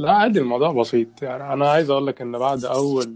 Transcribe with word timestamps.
لا 0.00 0.12
عادي 0.12 0.38
الموضوع 0.38 0.72
بسيط. 0.72 1.22
يعني 1.22 1.52
أنا 1.52 1.70
عايز 1.70 1.90
أقول 1.90 2.06
لك 2.06 2.20
إن 2.22 2.38
بعد 2.38 2.64
أول 2.64 3.14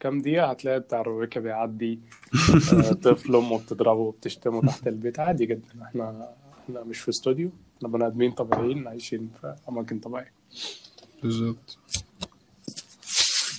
كام 0.00 0.20
دقيقة 0.20 0.46
هتلاقي 0.50 0.80
بتاع 0.80 1.00
الرويكا 1.00 1.40
بيعدي 1.40 1.98
آه، 2.72 2.92
طفل 2.92 3.36
أمه 3.36 3.58
بتضربه 3.58 4.00
وبتشتمه 4.00 4.60
تحت 4.60 4.86
البيت. 4.88 5.20
عادي 5.20 5.46
جدا. 5.46 5.82
إحنا 5.82 6.28
إحنا 6.64 6.82
مش 6.82 6.98
في 7.00 7.08
استوديو. 7.08 7.50
إحنا 7.76 7.88
بني 7.88 8.06
آدمين 8.06 8.30
طبيعيين 8.32 8.88
عايشين 8.88 9.30
في 9.40 9.54
أماكن 9.68 9.98
طبيعية. 9.98 10.32
بالظبط. 11.22 11.78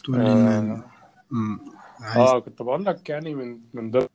تقول 0.03 0.17
لي 0.17 0.23
آه. 0.29 0.77
إن- 0.77 0.89
أمم، 1.33 1.59
عايز 2.01 2.29
آه، 2.29 2.39
كنت 2.39 2.61
بقول 2.61 2.85
لك 2.85 3.09
يعني 3.09 3.35
من 3.35 3.59
من 3.73 3.91
ضمن 3.91 4.07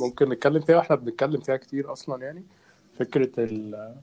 ممكن 0.00 0.28
نتكلم 0.28 0.60
فيها 0.60 0.76
وإحنا 0.76 0.96
بنتكلم 0.96 1.40
فيها 1.40 1.56
كتير 1.56 1.92
أصلا 1.92 2.22
يعني. 2.22 2.44
فكرة 2.98 3.30
ال... 3.38 3.94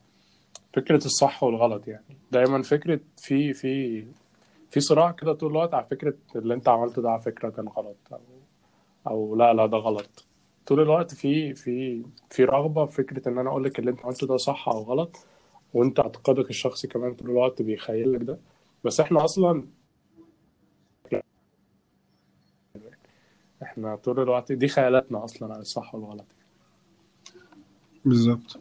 فكرة 0.73 1.05
الصح 1.05 1.43
والغلط 1.43 1.87
يعني. 1.87 2.17
دايما 2.31 2.61
فكرة 2.61 2.99
في 3.17 3.53
في 3.53 4.05
في 4.69 4.79
صراع 4.79 5.11
كده 5.11 5.33
طول 5.33 5.51
الوقت 5.51 5.73
على 5.73 5.85
فكرة 5.85 6.13
اللي 6.35 6.53
انت 6.53 6.69
عملته 6.69 7.01
ده 7.01 7.09
على 7.11 7.21
فكرة 7.21 7.49
كان 7.49 7.67
غلط 7.67 7.97
أو 8.13 8.19
أو 9.07 9.35
لا 9.35 9.53
لا 9.53 9.65
ده 9.65 9.77
غلط. 9.77 10.25
طول 10.67 10.79
الوقت 10.79 11.13
في 11.13 11.53
في 11.55 12.03
في 12.29 12.43
رغبة 12.45 12.85
في 12.85 12.95
فكرة 12.95 13.29
إن 13.29 13.37
أنا 13.37 13.49
أقول 13.49 13.63
لك 13.63 13.79
اللي 13.79 13.91
أنت 13.91 14.05
عملته 14.05 14.27
ده 14.27 14.37
صح 14.37 14.69
أو 14.69 14.83
غلط 14.83 15.17
وأنت 15.73 15.99
اعتقادك 15.99 16.49
الشخصي 16.49 16.87
كمان 16.87 17.13
طول 17.13 17.29
الوقت 17.29 17.61
بيخيل 17.61 18.13
لك 18.13 18.23
ده. 18.23 18.39
بس 18.83 18.99
إحنا 18.99 19.25
أصلا 19.25 19.63
إحنا 23.63 23.95
طول 23.95 24.19
الوقت 24.19 24.51
دي 24.51 24.67
خيالاتنا 24.67 25.23
أصلا 25.23 25.53
عن 25.53 25.59
الصح 25.59 25.95
والغلط. 25.95 26.25
بالظبط. 28.05 28.59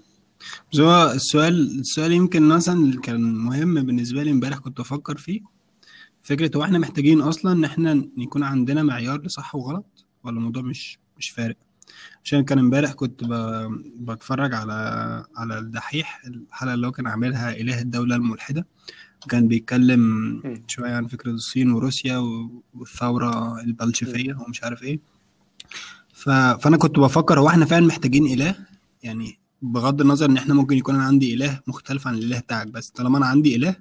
بس 0.73 0.80
هو 0.80 1.10
السؤال 1.12 1.80
السؤال 1.80 2.12
يمكن 2.12 2.48
مثلا 2.48 2.80
اللي 2.80 2.97
كان 3.01 3.34
مهم 3.34 3.74
بالنسبة 3.74 4.23
لي 4.23 4.30
امبارح 4.30 4.59
كنت 4.59 4.80
بفكر 4.80 5.16
فيه 5.16 5.41
فكرة 6.23 6.51
هو 6.56 6.64
إحنا 6.64 6.78
محتاجين 6.78 7.20
أصلا 7.20 7.52
إن 7.52 7.64
إحنا 7.64 8.09
يكون 8.16 8.42
عندنا 8.42 8.83
معيار 8.83 9.22
لصح 9.22 9.55
وغلط 9.55 10.06
ولا 10.25 10.36
الموضوع 10.36 10.62
مش 10.62 10.98
مش 11.19 11.30
فارق؟ 11.30 11.56
عشان 12.25 12.45
كان 12.45 12.58
امبارح 12.58 12.92
كنت 12.92 13.25
ب... 13.25 13.33
بتفرج 14.00 14.55
على 14.55 14.72
على 15.36 15.58
الدحيح 15.58 16.22
الحلقة 16.27 16.75
اللي 16.75 16.86
هو 16.86 16.92
كان 16.92 17.06
عاملها 17.06 17.50
إله 17.56 17.80
الدولة 17.80 18.17
الملحدة. 18.17 18.67
كان 19.28 19.48
بيتكلم. 19.48 20.42
شوية 20.67 20.92
عن 20.92 21.06
فكرة 21.06 21.30
الصين 21.30 21.70
وروسيا 21.73 22.17
والثورة 22.75 23.61
البلشفية 23.61 24.34
ومش 24.34 24.64
عارف 24.64 24.83
إيه. 24.83 25.00
ف... 26.12 26.30
فأنا 26.30 26.77
كنت 26.77 26.98
بفكر 26.98 27.41
هو 27.41 27.48
إحنا 27.48 27.64
فعلا 27.64 27.86
محتاجين 27.86 28.27
إله؟ 28.27 28.55
يعني 29.02 29.39
بغض 29.62 30.01
النظر 30.01 30.27
إن 30.27 30.37
إحنا 30.37 30.55
ممكن 30.55 30.77
يكون 30.77 30.95
أنا 30.95 31.05
عندي 31.05 31.34
إله 31.34 31.61
مختلف 31.67 32.06
عن 32.06 32.14
الإله 32.14 32.41
بتاعك 32.41 32.67
بس 32.67 32.91
طالما 32.91 33.19
أنا 33.19 33.27
عندي 33.27 33.56
إله 33.56 33.77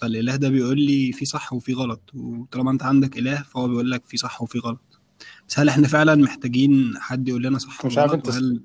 فالإله 0.00 0.36
ده 0.36 0.48
بيقول 0.48 0.80
لي 0.80 1.12
في 1.12 1.24
صح 1.24 1.52
وفي 1.52 1.72
غلط 1.74 2.00
وطالما 2.14 2.70
أنت 2.70 2.82
عندك 2.82 3.18
إله 3.18 3.42
فهو 3.42 3.68
بيقول 3.68 3.90
لك 3.90 4.04
في 4.06 4.16
صح 4.16 4.42
وفي 4.42 4.58
غلط. 4.58 4.80
بس 5.48 5.58
هل 5.58 5.68
إحنا 5.68 5.88
فعلا 5.88 6.14
محتاجين 6.14 6.94
حد 6.98 7.28
يقول 7.28 7.42
لنا 7.42 7.58
صح 7.58 7.86
مش 7.86 7.98
عارف 7.98 8.12
أنت 8.14 8.28
وهل 8.28 8.62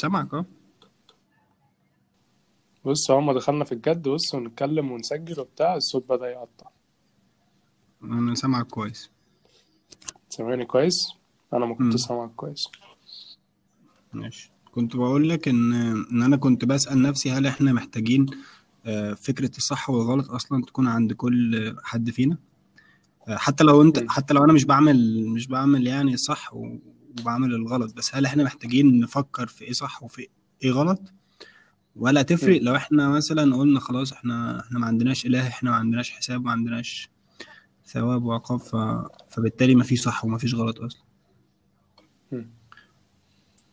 سامعك 0.00 0.34
آه 0.34 0.46
بص 2.84 3.10
هما 3.10 3.32
دخلنا 3.32 3.64
في 3.64 3.72
الجد 3.72 4.08
بص 4.08 4.34
ونتكلم 4.34 4.92
ونسجل 4.92 5.40
وبتاع 5.40 5.76
الصوت 5.76 6.08
بدأ 6.08 6.26
يقطع. 6.30 6.70
أنا 8.02 8.34
سامعك 8.34 8.66
كويس. 8.66 9.10
سامعني 10.28 10.64
كويس؟ 10.64 11.08
أنا 11.52 11.66
ما 11.66 11.74
كنت 11.74 11.96
سامعك 11.96 12.30
كويس. 12.30 12.68
ماشي 14.14 14.52
كنت 14.72 14.96
بقول 14.96 15.28
لك 15.28 15.48
ان 15.48 15.72
إن 16.12 16.22
أنا 16.22 16.36
كنت 16.36 16.64
بسأل 16.64 17.02
نفسي 17.02 17.30
هل 17.30 17.46
إحنا 17.46 17.72
محتاجين 17.72 18.26
آه، 18.86 19.14
فكرة 19.14 19.50
الصح 19.56 19.90
والغلط 19.90 20.30
أصلا 20.30 20.64
تكون 20.64 20.88
عند 20.88 21.12
كل 21.12 21.74
حد 21.82 22.10
فينا 22.10 22.36
آه، 23.28 23.36
حتى 23.36 23.64
لو 23.64 23.82
انت 23.82 23.98
مم. 23.98 24.08
حتى 24.08 24.34
لو 24.34 24.44
أنا 24.44 24.52
مش 24.52 24.64
بعمل 24.64 25.26
مش 25.28 25.46
بعمل 25.46 25.86
يعني 25.86 26.16
و- 26.52 26.78
وبعمل 27.20 27.54
الغلط 27.54 27.94
بس 27.94 28.14
هل 28.14 28.24
إحنا 28.24 28.44
محتاجين 28.44 29.00
نفكر 29.00 29.46
في 29.46 29.64
إيه 29.64 29.72
صح 29.72 30.02
وفي 30.02 30.28
إيه 30.64 30.70
غلط 30.70 31.12
ولا 31.96 32.22
تفرق 32.22 32.60
مم. 32.60 32.66
لو 32.66 32.76
إحنا 32.76 33.08
مثلا 33.08 33.56
قلنا 33.56 33.80
خلاص 33.80 34.12
إحنا 34.12 34.60
إحنا 34.60 34.78
ما 34.78 34.86
عندناش 34.86 35.26
إله 35.26 35.48
إحنا 35.48 35.70
ما 35.70 35.76
عندناش 35.76 36.10
حساب 36.10 36.44
ما 36.44 36.50
عندناش 36.52 37.08
ثواب 37.86 38.24
وعقاب 38.24 38.58
ف... 38.60 38.76
فبالتالي 39.28 39.74
ما 39.74 39.84
فيش 39.84 40.02
صح 40.02 40.24
وما 40.24 40.38
فيش 40.38 40.54
غلط 40.54 40.80
أصلا. 40.80 41.02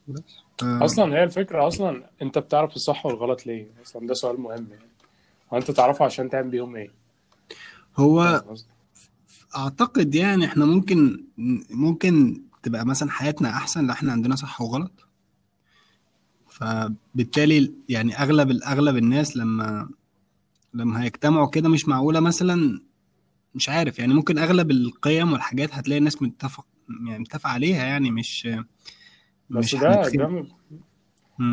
بس. 0.09 0.23
آه، 0.63 0.85
أصلا 0.85 1.15
هي 1.15 1.23
الفكرة 1.23 1.67
أصلا 1.67 2.09
أنت 2.21 2.37
بتعرف 2.37 2.75
الصح 2.75 3.05
والغلط 3.05 3.45
ليه؟ 3.47 3.67
أصلا 3.85 4.07
ده 4.07 4.13
سؤال 4.13 4.41
مهم 4.41 4.67
يعني. 4.71 4.89
وانت 5.51 5.71
تعرفه 5.71 6.05
عشان 6.05 6.29
تعمل 6.29 6.49
بيهم 6.49 6.75
إيه؟ 6.75 6.91
هو 7.97 8.43
أعتقد 9.57 10.15
يعني 10.15 10.45
إحنا 10.45 10.65
ممكن 10.65 11.23
ممكن 11.69 12.41
تبقى 12.63 12.85
مثلا 12.85 13.11
حياتنا 13.11 13.49
أحسن 13.49 13.85
لو 13.87 13.93
إحنا 13.93 14.11
عندنا 14.11 14.35
صح 14.35 14.61
وغلط. 14.61 15.05
فبالتالي 16.49 17.73
يعني 17.89 18.15
أغلب 18.21 18.51
الاغلب 18.51 18.97
الناس 18.97 19.37
لما 19.37 19.89
لما 20.73 21.03
هيجتمعوا 21.03 21.49
كده 21.49 21.69
مش 21.69 21.87
معقولة 21.87 22.19
مثلا 22.19 22.81
مش 23.55 23.69
عارف. 23.69 23.99
يعني 23.99 24.13
ممكن 24.13 24.37
أغلب 24.37 24.71
القيم 24.71 25.33
والحاجات 25.33 25.73
هتلاقي 25.73 25.99
الناس 25.99 26.21
متفق 26.21 26.65
يعني 27.07 27.19
متفق 27.19 27.47
عليها 27.49 27.83
يعني 27.85 28.11
مش 28.11 28.49
بس 29.49 29.75
ده 29.75 30.01
ده. 30.09 30.45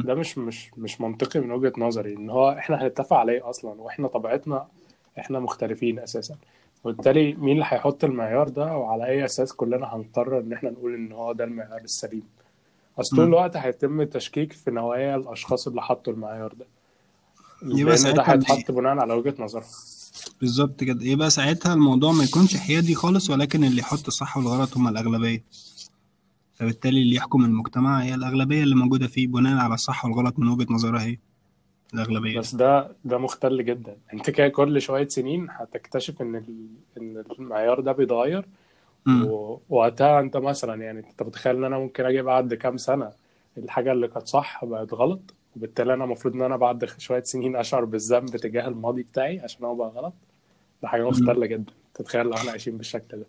ده 0.05 0.15
مش 0.15 0.39
مش 0.39 0.71
مش 0.77 1.01
منطقي 1.01 1.41
من 1.41 1.51
وجهة 1.51 1.73
نظري 1.79 2.17
إن 2.17 2.31
هو 2.31 2.51
إحنا 2.53 2.83
هنتفق 2.87 3.17
عليه 3.17 3.51
أصلا 3.51 3.71
وإحنا 3.81 4.09
طبيعتنا 4.09 4.67
إحنا 5.19 5.41
مختلفين 5.41 5.99
أساسا. 5.99 6.37
وبالتالي 6.85 7.35
مين 7.35 7.53
اللي 7.55 7.65
هيحط 7.69 8.05
المعيار 8.05 8.49
ده 8.49 8.77
وعلى 8.77 9.07
أي 9.07 9.25
أساس 9.25 9.53
كلنا 9.53 9.95
هنقرر 9.95 10.41
إن 10.41 10.53
إحنا 10.53 10.71
نقول 10.71 10.95
إن 10.95 11.13
هو 11.13 11.33
ده 11.33 11.45
المعيار 11.45 11.81
السليم. 11.85 12.23
أصل 12.99 13.17
طول. 13.17 13.25
الوقت 13.27 13.57
هيتم 13.57 14.01
التشكيك 14.01 14.53
في 14.53 14.71
نوايا 14.71 15.17
الأشخاص 15.17 15.67
اللي 15.69 15.83
حطوا 15.83 16.13
المعيار 16.13 16.53
ده. 16.53 16.67
يبقى 17.63 17.97
ده 17.97 18.23
هيتحط 18.23 18.71
بناء 18.71 18.99
على 18.99 19.15
وجهة 19.15 19.35
نظرهم. 19.39 19.67
بالظبط 20.41 20.85
كده. 20.85 21.05
يبقى 21.05 21.31
ساعتها 21.31 21.75
الموضوع 21.75 22.13
ما 22.13 22.25
يكونش 22.25 22.57
حيادي 22.57 22.95
خالص 22.95 23.31
ولكن 23.31 23.65
اللي 23.65 23.79
يحط 23.81 24.07
الصح 24.07 24.37
والغلط 24.37 24.77
هم 24.77 24.89
الأغلبية. 24.89 25.45
فبالتالي 26.57 27.03
اللي 27.03 27.15
يحكم 27.17 27.45
المجتمع 27.45 28.03
هي 28.03 28.15
الأغلبية 28.15 28.63
اللي 28.63 28.75
موجودة 28.75 29.07
فيه 29.07 29.27
بناء 29.27 29.57
على 29.59 29.75
الصح 29.75 30.05
والغلط 30.05 30.39
من 30.39 30.49
وجهة 30.49 30.67
نظرها 30.73 31.03
هي 31.03 31.17
الأغلبية. 31.95 32.39
بس 32.39 32.55
ده 32.55 32.93
ده 33.05 33.19
مختل 33.19 33.65
جدا. 33.65 33.97
أنت 34.15 34.31
كده 34.31 34.49
كل 34.49 34.81
شوية 34.81 35.09
سنين 35.09 35.47
هتكتشف 35.51 36.23
إن 36.23 36.37
ال- 36.37 36.67
إن 36.99 37.25
المعيار 37.39 37.81
ده 37.81 37.93
بيتغير. 37.93 38.47
ووقتها 39.69 40.21
أنت 40.21 40.37
مثلا 40.37 40.83
يعني 40.83 40.99
أنت 41.11 41.23
متخيل 41.23 41.57
إن 41.57 41.65
أنا 41.65 41.79
ممكن 41.79 42.05
أجي 42.05 42.23
بعد 42.23 42.55
كام 42.55 42.77
سنة 42.77 43.11
الحاجة 43.59 43.93
اللي 43.93 44.09
كانت 44.09 44.27
صح 44.27 44.65
بقت 44.65 44.95
غلط؟ 44.95 45.21
وبالتالي 45.57 45.95
أنا 45.95 46.05
المفروض 46.05 46.35
إن 46.35 46.43
أنا 46.43 46.57
بعد 46.57 46.85
شوية 46.99 47.23
سنين 47.23 47.57
أشعر 47.57 47.85
بالذنب 47.85 48.37
تجاه 48.37 48.69
الماضي 48.69 49.03
بتاعي 49.03 49.41
عشان 49.41 49.65
هو 49.65 49.75
بقى 49.75 49.89
غلط؟ 49.89 50.13
ده 50.83 50.89
حاجة 50.89 51.09
مختلة 51.09 51.47
جدا. 51.47 51.73
تتخيل 51.95 52.27
لو 52.27 52.35
إحنا 52.35 52.51
عايشين 52.51 52.77
بالشكل 52.77 53.17
ده. 53.19 53.27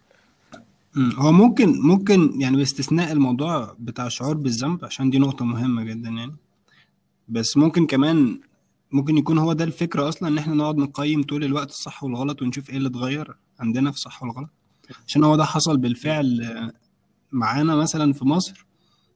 هو 0.97 1.31
ممكن 1.31 1.81
ممكن 1.81 2.41
يعني 2.41 2.57
باستثناء 2.57 3.11
الموضوع 3.11 3.75
بتاع 3.79 4.05
الشعور 4.05 4.37
بالذنب 4.37 4.85
عشان 4.85 5.09
دي 5.09 5.19
نقطة 5.19 5.45
مهمة 5.45 5.83
جدا 5.83 6.09
يعني. 6.09 6.35
بس 7.27 7.57
ممكن 7.57 7.85
كمان 7.85 8.39
ممكن 8.91 9.17
يكون 9.17 9.37
هو 9.37 9.53
ده 9.53 9.63
الفكرة 9.63 10.09
أصلا 10.09 10.29
إن 10.29 10.37
إحنا 10.37 10.53
نقعد 10.53 10.77
نقيم 10.77 11.23
طول 11.23 11.43
الوقت 11.43 11.69
الصح 11.69 12.03
والغلط 12.03 12.41
ونشوف 12.41 12.69
إيه 12.69 12.77
اللي 12.77 12.89
اتغير 12.89 13.35
عندنا 13.59 13.91
في 13.91 13.97
الصح 13.97 14.23
والغلط. 14.23 14.49
عشان 15.07 15.23
هو 15.23 15.35
ده 15.35 15.45
حصل 15.45 15.77
بالفعل 15.77 16.41
معانا 17.31 17.75
مثلا 17.75 18.13
في 18.13 18.25
مصر. 18.25 18.65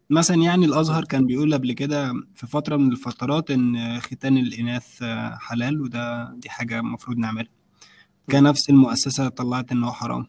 مثلا 0.09 0.37
يعني 0.37 0.65
الأزهر 0.65 1.03
كان 1.05 1.25
بيقول 1.25 1.53
قبل 1.53 1.73
كده 1.73 2.13
في 2.35 2.47
فترة 2.47 2.75
من 2.77 2.91
الفترات 2.91 3.51
إن 3.51 3.99
ختان 3.99 4.37
الإناث 4.37 5.03
حلال 5.39 5.81
وده 5.81 6.33
دي 6.33 6.49
حاجة 6.49 6.79
المفروض 6.79 7.17
نعملها. 7.17 7.51
كان 8.27 8.43
نفس 8.43 8.69
المؤسسة 8.69 9.29
طلعت 9.29 9.71
إن 9.71 9.83
هو 9.83 9.91
حرام. 9.91 10.25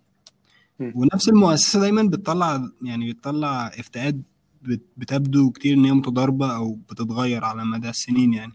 ونفس 0.94 1.28
المؤسسة 1.28 1.80
دايما 1.80 2.02
بتطلع 2.02 2.68
يعني 2.82 3.12
بتطلع 3.12 3.66
افتاءات 3.66 4.14
بت- 4.62 4.86
بتبدو 4.96 5.50
كتير 5.50 5.74
إن 5.76 5.84
هي 5.84 5.92
متضاربة 5.92 6.56
أو 6.56 6.74
بتتغير 6.74 7.44
على 7.44 7.64
مدى 7.64 7.88
السنين 7.88 8.34
يعني. 8.34 8.52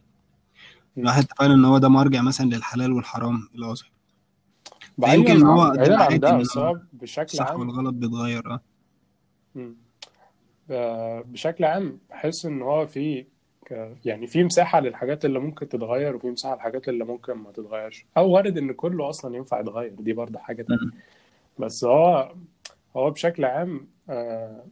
الواحد 0.97 1.23
اتفقنا 1.23 1.53
إن 1.53 1.65
هو 1.65 1.77
ده 1.77 1.89
مرجع 1.89 2.21
مثلا 2.21 2.45
للحلال 2.49 2.91
والحرام 2.93 3.49
الأزهر 3.55 3.91
بعيدا 4.97 5.23
فيمكن 5.33 5.45
عن 5.45 5.51
هو 5.51 5.75
ده 5.75 5.97
عن 5.97 6.83
بشكل 6.93 7.21
الصح 7.23 7.47
عام. 7.51 7.59
والغلط 7.59 7.93
بيتغير 7.93 8.59
آه. 10.69 11.21
بشكل 11.21 11.63
عام 11.65 11.99
بحس 12.09 12.45
إن 12.45 12.61
هو 12.61 12.87
في 12.87 13.25
يعني 14.05 14.27
في 14.27 14.43
مساحة 14.43 14.79
للحاجات 14.79 15.25
اللي 15.25 15.39
ممكن 15.39 15.69
تتغير 15.69 16.15
وفي 16.15 16.27
مساحة 16.27 16.55
للحاجات 16.55 16.89
اللي 16.89 17.05
ممكن 17.05 17.33
ما 17.33 17.51
تتغيرش. 17.51 18.05
أو 18.17 18.29
وارد 18.31 18.57
إن 18.57 18.71
كله 18.71 19.09
أصلا 19.09 19.35
ينفع 19.35 19.59
يتغير 19.59 19.93
دي 19.99 20.13
برضه 20.13 20.39
حاجة 20.39 20.61
تانية. 20.61 20.91
بس 21.59 21.83
هو 21.85 22.31
هو 22.95 23.11
بشكل 23.11 23.45
عام 23.45 23.87
آه، 24.09 24.63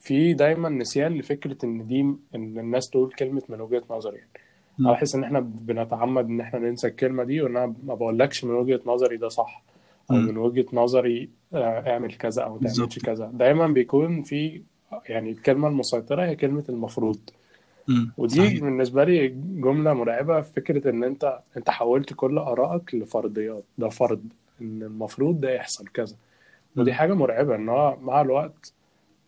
في 0.00 0.34
دايما 0.34 0.68
نسيان 0.68 1.14
لفكرة 1.18 1.56
إن 1.64 1.86
دي 1.86 2.00
إن 2.34 2.58
الناس 2.58 2.90
تقول 2.90 3.12
كلمة 3.12 3.42
من 3.48 3.60
وجهة 3.60 3.82
نظري 3.90 4.16
يعني. 4.16 4.30
أنا 4.80 4.92
بحس 4.92 5.14
إن 5.14 5.24
إحنا 5.24 5.40
بنتعمد 5.40 6.24
إن 6.28 6.40
إحنا 6.40 6.58
ننسى 6.58 6.86
الكلمة 6.86 7.24
دي 7.24 7.42
وان 7.42 7.56
أنا 7.56 7.74
ما 7.84 7.94
بقولكش 7.94 8.44
من 8.44 8.54
وجهة 8.54 8.80
نظري 8.86 9.16
ده 9.16 9.28
صح. 9.28 9.62
أو. 10.10 10.16
من 10.16 10.36
وجهة 10.36 10.66
نظري 10.72 11.30
آه، 11.54 11.90
اعمل 11.92 12.14
كذا 12.14 12.42
أو 12.42 12.58
ما 12.58 12.68
تعملش 12.70 12.98
كذا. 12.98 13.30
دايما 13.34 13.66
بيكون 13.66 14.22
في 14.22 14.62
يعني 15.08 15.30
الكلمة 15.30 15.68
المسيطرة 15.68 16.24
هي 16.24 16.36
كلمة 16.36 16.64
المفروض. 16.68 17.18
ودي 18.18 18.36
صحيح. 18.36 18.60
بالنسبة 18.60 19.04
لي 19.04 19.28
جملة 19.38 19.92
مرعبة 19.94 20.40
في 20.40 20.52
فكرة 20.52 20.90
إن 20.90 21.04
أنت 21.04 21.38
أنت 21.56 21.70
حولت 21.70 22.12
كل 22.12 22.38
آرائك 22.38 22.94
لفرضيات. 22.94 23.64
ده 23.78 23.88
فرض. 23.88 24.22
إن 24.60 24.82
المفروض 24.82 25.40
ده 25.40 25.50
يحصل 25.54 25.86
كذا 25.88 26.16
ودي. 26.76 26.92
حاجة 26.94 27.14
مرعبة 27.14 27.54
إن 27.54 27.68
هو 27.68 27.96
مع 28.00 28.20
الوقت 28.20 28.72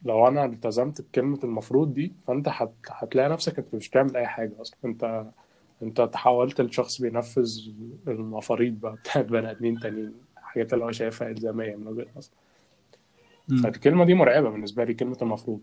لو 0.05 0.29
أنا 0.29 0.45
التزمت 0.45 1.01
بكلمة 1.01 1.39
المفروض 1.45 1.95
دي 1.95 2.13
فأنت 2.27 2.49
هت... 2.49 2.73
هتلاقي 2.89 3.29
نفسك 3.29 3.59
أنت 3.59 3.75
مش 3.75 3.89
بتعمل 3.89 4.17
أي 4.17 4.27
حاجة 4.27 4.53
أصلا 4.61 4.77
أنت 4.85 5.27
أنت 5.83 6.01
تحولت 6.01 6.61
لشخص 6.61 7.01
بينفذ 7.01 7.59
المفاريض 8.09 8.81
بقى 8.81 8.93
بتاعت 8.97 9.25
بني 9.25 9.51
آدمين 9.51 9.81
تانيين 9.81 10.13
الحاجات 10.39 10.73
اللي 10.75 10.85
هو 10.85 10.93
شايفها 10.93 11.29
إلزامية 11.29 11.77
من 11.77 11.87
وجهة 11.87 12.07
نظره 12.17 12.33
مم. 13.49 13.63
فالكلمة 13.63 14.05
دي 14.05 14.15
مرعبة 14.15 14.51
بالنسبة 14.51 14.85
لي 14.85 14.95
كلمة 14.95 15.17
المفروض 15.23 15.61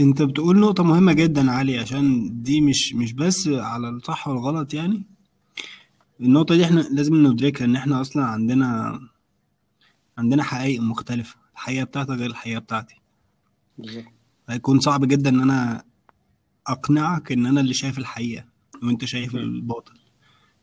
أنت 0.00 0.22
بتقول 0.22 0.58
نقطة 0.60 0.84
مهمة 0.84 1.12
جدا 1.12 1.50
علي 1.50 1.78
عشان 1.78 2.30
دي 2.42 2.60
مش 2.60 2.94
مش 2.94 3.12
بس 3.12 3.48
على 3.48 3.88
الصح 3.88 4.28
والغلط 4.28 4.74
يعني 4.74 5.02
النقطة 6.20 6.54
دي 6.56 6.64
إحنا 6.64 6.80
لازم 6.80 7.26
ندركها 7.26 7.64
إن 7.64 7.76
إحنا 7.76 8.00
أصلا 8.00 8.24
عندنا 8.24 9.00
عندنا 10.18 10.42
حقائق 10.42 10.80
مختلفة 10.80 11.36
الحقيقة 11.52 11.84
بتاعتك 11.84 12.10
غير 12.10 12.30
الحقيقة 12.30 12.58
بتاعتي 12.58 12.94
بالظبط 13.78 14.04
هيكون 14.48 14.80
صعب 14.80 15.04
جدا 15.08 15.30
إن 15.30 15.40
أنا 15.40 15.84
أقنعك 16.66 17.32
إن 17.32 17.46
أنا 17.46 17.60
اللي 17.60 17.74
شايف 17.74 17.98
الحقيقة 17.98 18.44
وأنت 18.82 19.04
شايف 19.04 19.34
م. 19.34 19.38
الباطل 19.38 19.92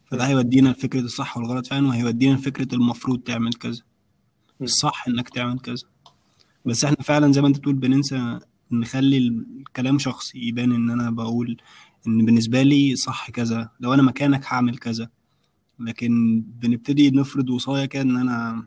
فده. 0.05 0.27
هيودينا 0.27 0.69
لفكرة 0.69 0.99
الصح 0.99 1.37
والغلط 1.37 1.67
فعلا 1.67 1.87
وهيودينا 1.87 2.33
لفكرة 2.33 2.75
المفروض 2.75 3.19
تعمل 3.19 3.53
كذا. 3.53 3.81
الصح 4.61 5.07
إنك 5.07 5.29
تعمل 5.29 5.59
كذا. 5.59 5.83
بس 6.65 6.85
إحنا 6.85 6.97
فعلا 7.01 7.31
زي 7.31 7.41
ما 7.41 7.47
أنت 7.47 7.57
بتقول 7.57 7.75
بننسى 7.75 8.39
نخلي 8.71 9.17
الكلام 9.17 9.99
شخصي 9.99 10.39
يبان 10.39 10.71
إن 10.71 10.89
أنا 10.89 11.11
بقول 11.11 11.57
إن 12.07 12.25
بالنسبة 12.25 12.61
لي 12.61 12.95
صح 12.95 13.29
كذا 13.31 13.69
لو 13.79 13.93
أنا 13.93 14.01
مكانك 14.01 14.45
هعمل 14.45 14.77
كذا 14.77 15.09
لكن 15.87 16.43
بنبتدي 16.61 17.11
نفرض 17.11 17.49
وصايا 17.49 17.85
كده 17.85 18.01
إن 18.01 18.17
أنا 18.17 18.65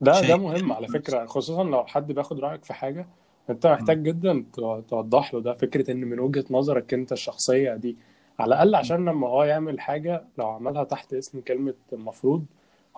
ده 0.00 0.20
ده 0.20 0.36
مهم 0.36 0.72
على 0.72 0.88
فكرة 0.88 1.26
خصوصا 1.26 1.64
لو 1.64 1.84
حد 1.86 2.12
بياخد 2.12 2.40
رأيك 2.40 2.64
في 2.64 2.72
حاجة 2.74 3.08
أنت. 3.50 3.66
محتاج 3.66 4.02
جدا 4.02 4.44
تو- 4.52 4.80
توضح 4.80 5.34
له 5.34 5.40
ده 5.40 5.54
فكرة 5.54 5.90
إن 5.90 5.96
من 6.00 6.18
وجهة 6.20 6.44
نظرك 6.50 6.94
أنت 6.94 7.12
الشخصية 7.12 7.74
دي 7.74 7.96
على 8.38 8.48
الأقل 8.54 8.74
عشان 8.74 9.04
لما 9.04 9.28
هو 9.28 9.44
يعمل 9.44 9.80
حاجة 9.80 10.24
لو 10.38 10.48
عملها 10.48 10.84
تحت 10.84 11.14
اسم 11.14 11.40
كلمة 11.40 11.74
المفروض 11.92 12.44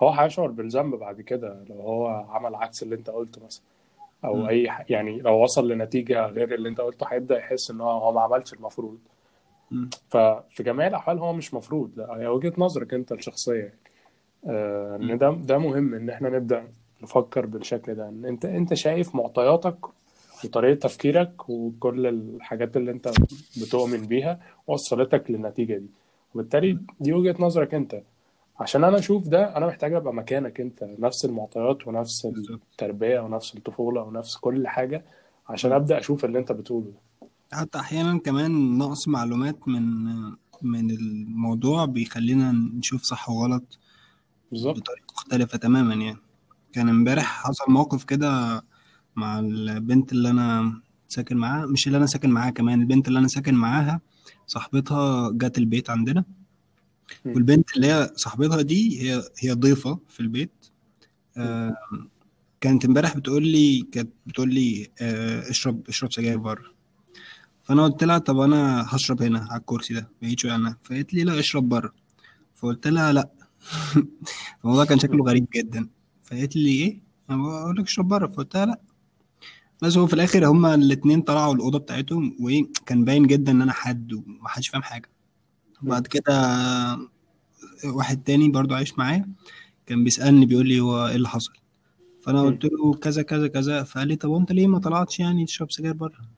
هو 0.03 0.09
هيشعر 0.09 0.47
بالذنب 0.47 0.95
بعد 0.95 1.21
كده 1.21 1.65
لو 1.69 1.75
هو 1.81 2.07
عمل 2.07 2.55
عكس 2.55 2.83
اللي 2.83 2.95
أنت 2.95 3.09
قلته 3.09 3.45
مثلا 3.45 3.63
أو 4.25 4.35
م. 4.35 4.45
أي 4.47 4.69
يعني 4.89 5.19
لو 5.19 5.43
وصل 5.43 5.67
لنتيجة 5.71 6.25
غير 6.25 6.53
اللي 6.55 6.69
أنت 6.69 6.81
قلته 6.81 7.05
هيبدأ 7.09 7.37
يحس 7.37 7.71
إن 7.71 7.81
هو 7.81 7.89
هو 7.91 8.11
ما 8.13 8.21
عملش 8.21 8.53
المفروض. 8.53 8.97
ففي 10.09 10.63
جميع 10.63 10.87
الأحوال 10.87 11.19
هو 11.19 11.33
مش 11.33 11.53
مفروض 11.53 11.91
لا 11.97 12.17
هي 12.17 12.27
وجهة 12.27 12.53
نظرك 12.57 12.93
أنت 12.93 13.11
الشخصية 13.11 13.53
يعني. 13.53 13.73
آه، 14.47 14.95
إن. 14.95 15.17
ده 15.17 15.31
ده 15.31 15.57
مهم 15.57 15.93
إن 15.93 16.09
إحنا 16.09 16.29
نبدأ 16.29 16.67
نفكر 17.03 17.45
بالشكل 17.45 17.95
ده 17.95 18.09
إن 18.09 18.25
أنت 18.25 18.45
أنت 18.45 18.73
شايف 18.73 19.15
معطياتك 19.15 19.77
وطريقة 20.45 20.79
تفكيرك 20.79 21.49
وكل 21.49 22.07
الحاجات 22.07 22.77
اللي 22.77 22.91
أنت 22.91 23.11
بتؤمن 23.61 24.01
بيها 24.05 24.39
وصلتك 24.67 25.31
للنتيجة 25.31 25.77
دي 25.77 25.89
وبالتالي 26.35 26.77
دي 26.99 27.13
وجهة 27.13 27.35
نظرك 27.39 27.73
أنت 27.73 28.01
عشان 28.59 28.83
أنا 28.83 28.97
أشوف 28.99 29.27
ده 29.27 29.57
أنا 29.57 29.67
محتاج 29.67 29.93
أبقى 29.93 30.13
مكانك 30.13 30.61
أنت 30.61 30.83
نفس 30.99 31.25
المعطيات 31.25 31.87
ونفس 31.87 32.25
التربية 32.49 33.19
ونفس 33.19 33.55
الطفولة 33.55 34.01
ونفس 34.01 34.37
كل 34.37 34.67
حاجة 34.67 35.05
عشان. 35.49 35.71
أبدأ 35.71 35.99
أشوف 35.99 36.25
اللي 36.25 36.39
أنت 36.39 36.51
بتقوله 36.51 36.85
ده 36.85 36.97
حتى 37.53 37.79
أحيانا 37.79 38.19
كمان 38.19 38.77
نقص 38.77 39.07
معلومات 39.07 39.67
من 39.67 40.05
من 40.61 40.91
الموضوع 40.91 41.85
بيخلينا 41.85 42.51
نشوف 42.51 43.03
صح 43.03 43.29
وغلط 43.29 43.79
بالظبط. 44.51 44.77
بطريقة 44.77 45.05
مختلفة 45.13 45.57
تماما 45.57 45.93
يعني. 45.95 46.17
كان 46.73 46.89
امبارح 46.89 47.25
حصل 47.47 47.63
موقف 47.67 48.03
كده 48.03 48.63
مع 49.15 49.39
البنت 49.39 50.11
اللي 50.11 50.29
أنا 50.29 50.81
ساكن 51.07 51.37
معاها 51.37 51.65
مش 51.65 51.87
اللي 51.87 51.97
أنا 51.97 52.05
ساكن 52.05 52.29
معاها 52.29 52.49
كمان 52.49 52.81
البنت 52.81 53.07
اللي 53.07 53.19
أنا 53.19 53.27
ساكن 53.27 53.53
معاها 53.55 54.01
صاحبتها 54.47 55.31
جت 55.31 55.57
البيت 55.57 55.89
عندنا. 55.89 56.25
والبنت 57.25 57.75
اللي 57.75 57.87
هي 57.87 58.11
صاحبتها 58.15 58.61
دي 58.61 59.01
هي 59.01 59.23
هي 59.39 59.51
ضيفة 59.53 59.99
في 60.09 60.19
البيت. 60.19 60.65
آه 61.37 61.75
كانت 62.61 62.85
امبارح 62.85 63.17
بتقول 63.17 63.47
لي 63.47 63.81
كانت 63.91 64.09
بتقول 64.25 64.53
لي 64.53 64.87
آه 65.01 65.49
اشرب 65.49 65.89
اشرب 65.89 66.11
سجاير 66.13 66.37
بره. 66.37 66.74
فانا 67.65 67.83
قلت 67.83 68.03
لها 68.03 68.17
طب 68.17 68.39
أنا 68.39 68.85
هشرب 68.95 69.21
هنا 69.21 69.47
على 69.51 69.59
الكرسي 69.59 69.93
ده. 69.93 70.09
بعيد 70.21 70.39
شوية 70.39 70.51
عنها 70.51 70.77
فقالت 70.83 71.13
لي 71.13 71.23
لا 71.23 71.39
اشرب 71.39 71.69
بره. 71.69 71.93
فقلت 72.55 72.87
لها 72.87 73.13
لا. 73.13 73.29
الموضوع 74.63 74.85
كان 74.85 74.99
شكله 74.99 75.23
غريب 75.25 75.47
جدا. 75.55 75.89
فقالت 76.23 76.55
لي 76.55 76.69
إيه؟ 76.69 76.99
أنا 77.29 77.37
بقول 77.37 77.77
لك 77.77 77.85
اشرب 77.85 78.07
بره. 78.07 78.27
فقلت 78.27 78.55
لها 78.55 78.65
لا. 78.65 78.81
بس 79.81 79.97
هو 79.97 80.07
في 80.07 80.13
الآخر 80.13 80.45
هما 80.47 80.75
الاتنين 80.75 81.21
طلعوا 81.21 81.53
الأوضة 81.55 81.79
بتاعتهم 81.79 82.37
وكان 82.39 83.05
باين 83.05 83.27
جدا 83.27 83.51
إن 83.51 83.61
أنا 83.61 83.71
حد 83.71 84.13
ومحدش 84.13 84.69
فاهم 84.69 84.81
حاجة. 84.81 85.09
بعد 85.81 86.07
كده 86.07 86.33
واحد 87.85 88.23
تاني 88.23 88.49
برضو 88.49 88.75
عايش 88.75 88.97
معايا 88.97 89.29
كان 89.85 90.03
بيسألني 90.03 90.45
بيقول 90.45 90.67
لي 90.67 90.79
هو 90.79 91.07
إيه 91.07 91.15
اللي 91.15 91.29
حصل؟ 91.29 91.53
فأنا. 92.21 92.41
قلت 92.41 92.63
له 92.65 92.93
كذا 92.93 93.21
كذا 93.21 93.47
كذا. 93.47 93.83
فقال 93.83 94.07
لي 94.07 94.15
طب 94.15 94.29
وأنت 94.29 94.51
ليه 94.51 94.67
ما 94.67 94.79
طلعتش 94.79 95.19
يعني 95.19 95.45
تشرب 95.45 95.71
سجاير 95.71 95.93
بره؟ 95.93 96.34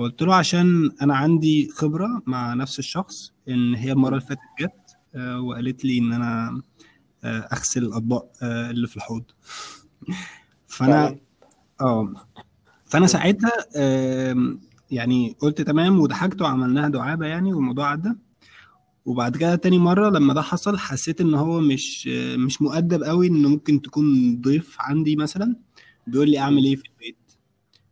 فقلت 0.00 0.22
له 0.22 0.34
عشان 0.34 0.90
أنا 1.02 1.16
عندي 1.16 1.68
خبرة 1.68 2.22
مع 2.26 2.54
نفس 2.54 2.78
الشخص 2.78 3.32
إن 3.48 3.74
هي 3.74 3.92
المرة. 3.92 4.08
اللي 4.08 4.20
فاتت 4.20 4.40
جت 4.60 4.96
آه، 5.14 5.40
وقالت 5.40 5.84
لي 5.84 5.98
إن 5.98 6.12
أنا 6.12 6.62
آه، 7.24 7.38
أغسل 7.52 7.82
الأطباق 7.84 8.32
آه، 8.42 8.70
اللي 8.70 8.86
في 8.86 8.96
الحوض 8.96 9.22
فأنا 10.66 11.16
آه 11.80 12.12
فأنا. 12.84 13.06
ساعتها 13.06 13.50
يعني 14.90 15.36
قلت 15.40 15.60
تمام 15.62 16.00
وضحكت 16.00 16.42
وعملناها 16.42 16.88
دعابة 16.88 17.26
يعني 17.26 17.52
والموضوع 17.52 17.90
عدى 17.90 18.12
وبعد 19.04 19.36
كده 19.36 19.54
تاني 19.56 19.78
مرة 19.78 20.10
لما 20.10 20.34
ده 20.34 20.42
حصل 20.42 20.78
حسيت 20.78 21.20
إن 21.20 21.34
هو 21.34 21.60
مش 21.60 22.06
مش 22.36 22.62
مؤدب 22.62 23.02
قوي 23.02 23.26
انه 23.26 23.48
ممكن 23.48 23.82
تكون 23.82 24.40
ضيف 24.40 24.76
عندي 24.80 25.16
مثلا 25.16 25.56
بيقول 26.06 26.30
لي 26.30 26.38
أعمل. 26.38 26.64
إيه 26.64 26.76
في 26.76 26.82
البيت 26.88 27.16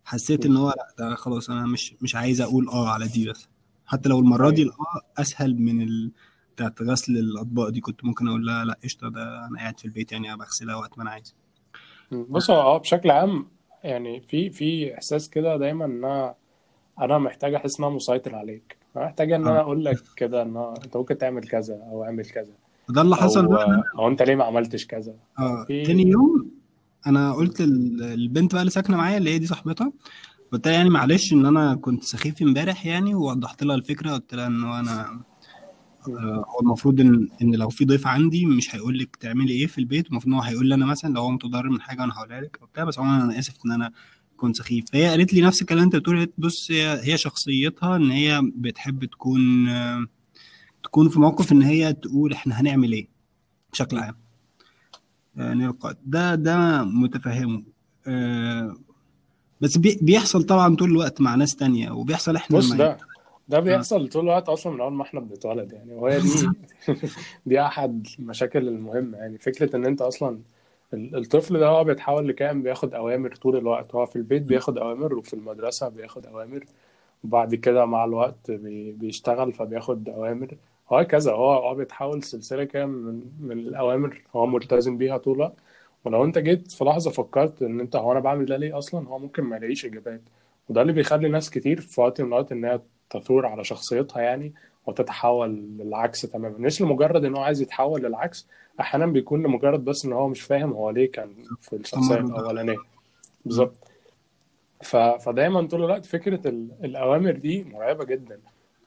حسيت. 0.08 0.46
إن 0.46 0.56
هو 0.56 0.68
لأ 0.68 0.88
ده 0.98 1.14
خلاص 1.14 1.50
أنا 1.50 1.66
مش 1.66 1.94
مش 2.02 2.14
عايز 2.16 2.40
أقول 2.40 2.68
آه 2.68 2.88
على 2.88 3.08
دي 3.08 3.28
بس. 3.30 3.48
حتى 3.86 4.08
لو 4.08 4.18
المرة 4.18 4.50
دي 4.50 4.62
أيوه. 4.62 4.74
الآه 4.74 5.22
أسهل 5.22 5.54
من 5.62 5.82
ال... 5.82 6.10
بتاعت 6.56 6.82
غسل 6.82 7.16
الأطباق 7.18 7.68
دي 7.68 7.80
كنت 7.80 8.04
ممكن 8.04 8.28
أقول 8.28 8.46
لها 8.46 8.64
لأ 8.64 8.78
قشطة 8.84 9.08
ده 9.08 9.46
أنا 9.46 9.58
قاعد 9.58 9.78
في 9.78 9.84
البيت 9.84 10.12
يعني 10.12 10.36
بغسلها 10.36 10.76
وقت 10.76 10.98
ما 10.98 11.02
أنا 11.02 11.10
عايز. 11.10 11.34
بص 12.12 12.50
آه 12.50 12.78
بشكل 12.78 13.10
عام 13.10 13.46
يعني 13.84 14.20
في 14.20 14.50
في 14.50 14.94
إحساس 14.94 15.30
كده 15.30 15.56
دايما 15.56 15.84
إن 15.84 16.04
أنا 16.04 16.34
أنا 17.00 17.18
محتاج 17.18 17.54
أحس 17.54 17.80
إن 17.80 17.86
أنا 17.86 17.94
مسيطر 17.94 18.34
عليك. 18.34 18.76
أنا 18.96 19.04
محتاج 19.04 19.32
إن 19.32 19.46
أنا 19.46 19.58
آه. 19.58 19.62
أقول 19.62 19.84
لك 19.84 20.02
كده 20.16 20.42
إن 20.42 20.56
أنت 20.84 20.96
ممكن 20.96 21.18
تعمل 21.18 21.48
كذا 21.48 21.74
أو 21.74 22.04
أعمل 22.04 22.24
كذا. 22.24 22.52
وده 22.88 23.00
اللي 23.02 23.16
حصل 23.16 23.46
بقى 23.46 23.82
أو 23.98 24.08
أنت 24.08 24.22
ليه 24.22 24.34
ما 24.34 24.44
عملتش 24.44 24.86
كذا؟ 24.86 25.14
آه 25.38 25.64
تاني 25.68 26.02
يوم 26.08 26.50
أنا 27.06 27.32
قلت 27.32 27.60
ال- 27.60 28.02
البنت 28.02 28.52
بقى 28.52 28.62
اللي 28.62 28.70
ساكنة 28.70 28.96
معايا 28.96 29.18
اللي 29.18 29.30
هي 29.30 29.38
دي 29.38 29.46
صاحبتها 29.46 29.92
قلت 30.52 30.66
لها 30.66 30.74
يعني 30.74 30.90
معلش 30.90 31.32
إن 31.32 31.46
أنا 31.46 31.74
كنت 31.74 32.04
سخيف 32.04 32.42
إمبارح 32.42 32.86
يعني 32.86 33.14
ووضحت 33.14 33.62
لها 33.64 33.76
الفكرة 33.76 34.10
قلت 34.12 34.34
لها 34.34 34.46
إن 34.46 34.64
أنا. 34.64 35.22
آه، 36.08 36.44
هو 36.48 36.60
المفروض 36.62 37.00
ان 37.00 37.28
إن 37.42 37.54
لو 37.54 37.68
في 37.68 37.84
ضيف 37.84 38.06
عندي 38.06 38.46
مش 38.46 38.74
هيقول 38.74 38.98
لك 38.98 39.16
تعملي 39.16 39.52
إيه 39.52 39.66
في 39.66 39.78
البيت 39.78 40.06
المفروض 40.06 40.26
إن 40.32 40.38
هو 40.40 40.44
هيقول 40.44 40.66
لي 40.68 40.74
أنا 40.74 40.86
مثلا 40.86 41.14
لو 41.14 41.20
هو 41.20 41.30
متضرر 41.30 41.70
من 41.70 41.80
حاجة 41.80 42.04
أنا 42.04 42.12
هقولها 42.14 42.40
لك 42.40 42.58
وبتاع 42.62 42.84
بس 42.84 42.98
عموما 42.98 43.24
أنا 43.24 43.38
آسف 43.38 43.54
إن 43.66 43.72
أنا 43.72 43.92
كنت 44.36 44.56
سخيف 44.56 44.84
فهي 44.92 45.08
قالت 45.08 45.34
لي 45.34 45.40
نفس 45.40 45.60
الكلام 45.62 45.82
أنت 45.84 45.96
بتقوله 45.96 46.18
قالت 46.18 46.32
بص 46.38 46.70
هي 46.70 47.00
هي 47.12 47.18
شخصيتها 47.18 47.96
إن 47.96 48.10
هي 48.10 48.40
بتحب 48.56 49.04
تكون 49.04 49.68
آه، 49.68 50.06
تكون 50.82 51.08
في 51.08 51.20
موقف 51.20 51.52
إن 51.52 51.62
هي 51.62 51.92
تقول 51.92 52.32
إحنا 52.32 52.60
هنعمل 52.60 52.92
إيه 52.92 53.08
بشكل. 53.72 53.98
عام 53.98 54.14
يعني 55.38 55.66
الق- 55.66 55.96
ده 56.06 56.34
ده 56.34 56.82
متفهمه. 56.84 57.62
آه، 58.06 58.76
بس 59.60 59.78
بي- 59.78 59.98
بيحصل 60.02 60.42
طبعا 60.42 60.76
طول 60.76 60.90
الوقت 60.90 61.20
مع 61.20 61.34
ناس 61.34 61.56
تانية 61.56 61.90
وبيحصل 61.90 62.36
إحنا 62.36 62.56
بص 62.58 62.72
ده 62.72 62.98
ده 63.48 63.56
آه. 63.56 63.60
بيحصل 63.60 64.08
طول 64.08 64.22
الوقت 64.24 64.48
أصلا 64.48 64.72
من 64.72 64.80
أول 64.80 64.92
ما 64.92 65.02
إحنا 65.02 65.20
بنتولد 65.20 65.72
يعني. 65.72 65.92
وهي 65.94 66.20
دي 66.20 66.48
دي 67.46 67.60
أحد 67.60 68.06
المشاكل 68.18 68.68
المهمة 68.68 69.18
يعني. 69.18 69.38
فكرة 69.38 69.76
إن 69.76 69.86
أنت 69.86 70.02
أصلا 70.02 70.38
ال- 70.94 71.16
الطفل 71.16 71.58
ده 71.58 71.66
هو 71.68 71.84
بيتحول 71.84 72.28
لكائن 72.28 72.62
بياخد 72.62 72.94
أوامر 72.94 73.34
طول 73.34 73.56
الوقت. 73.56 73.94
هو 73.94 74.06
في 74.06 74.16
البيت 74.16 74.42
بياخد 74.42 74.78
أوامر 74.78 75.14
وفي 75.14 75.34
المدرسة 75.34 75.88
بياخد 75.88 76.26
أوامر. 76.26 76.64
وبعد 77.24 77.54
كده 77.54 77.84
مع 77.84 78.04
الوقت 78.04 78.50
بي- 78.50 78.92
بيشتغل 78.92 79.52
فبياخد 79.52 80.08
أوامر. 80.08 80.48
وهكذا 80.90 81.32
هو 81.32 81.52
هو 81.52 81.74
بيتحول 81.74 82.22
سلسلة 82.22 82.64
كده 82.64 82.86
من 82.86 83.22
من 83.40 83.58
الأوامر 83.58 84.22
هو 84.36 84.46
ملتزم 84.46 84.98
بيها 84.98 85.16
طول 85.16 85.34
الوقت. 85.34 85.54
ولو 86.04 86.24
أنت 86.24 86.38
جيت 86.38 86.72
في 86.72 86.84
لحظة 86.84 87.10
فكرت 87.10 87.62
إن 87.62 87.80
أنت 87.80 87.96
هو 87.96 88.12
أنا 88.12 88.20
بعمل 88.20 88.46
ده 88.46 88.56
ليه 88.56 88.78
أصلا؟ 88.78 89.08
هو 89.08 89.18
ممكن 89.18 89.42
ما 89.42 89.56
يلاقيش 89.56 89.84
إجابات. 89.86 90.20
وده 90.68 90.82
اللي 90.82 90.92
بيخلي 90.92 91.28
ناس 91.28 91.50
كتير 91.50 91.80
في 91.80 92.00
وقت 92.00 92.20
من 92.20 92.28
الأوقات 92.28 92.52
إنها 92.52 92.80
تثور 93.10 93.46
على 93.46 93.64
شخصيتها 93.64 94.22
يعني 94.22 94.52
وتتحول 94.86 95.50
للعكس 95.50 96.22
تماما. 96.22 96.58
مش 96.58 96.82
لمجرد 96.82 97.24
إن 97.24 97.36
هو 97.36 97.42
عايز 97.42 97.60
يتحول 97.62 98.02
للعكس 98.02 98.46
أحيانا 98.80 99.06
بيكون 99.06 99.42
لمجرد 99.42 99.84
بس 99.84 100.04
إن 100.04 100.12
هو 100.12 100.28
مش 100.28 100.40
فاهم 100.40 100.72
هو 100.72 100.90
ليه 100.90 101.12
كان 101.12 101.34
في 101.60 101.76
الأولانية. 102.30 102.72
مم. 102.72 102.84
بالظبط. 103.44 103.76
ف... 104.82 104.96
فدايما 104.96 105.66
طول 105.66 105.84
الوقت 105.84 106.06
فكرة 106.06 106.48
ال... 106.48 106.68
الأوامر 106.84 107.32
دي 107.32 107.64
مرعبة 107.64 108.04
جدا. 108.04 108.40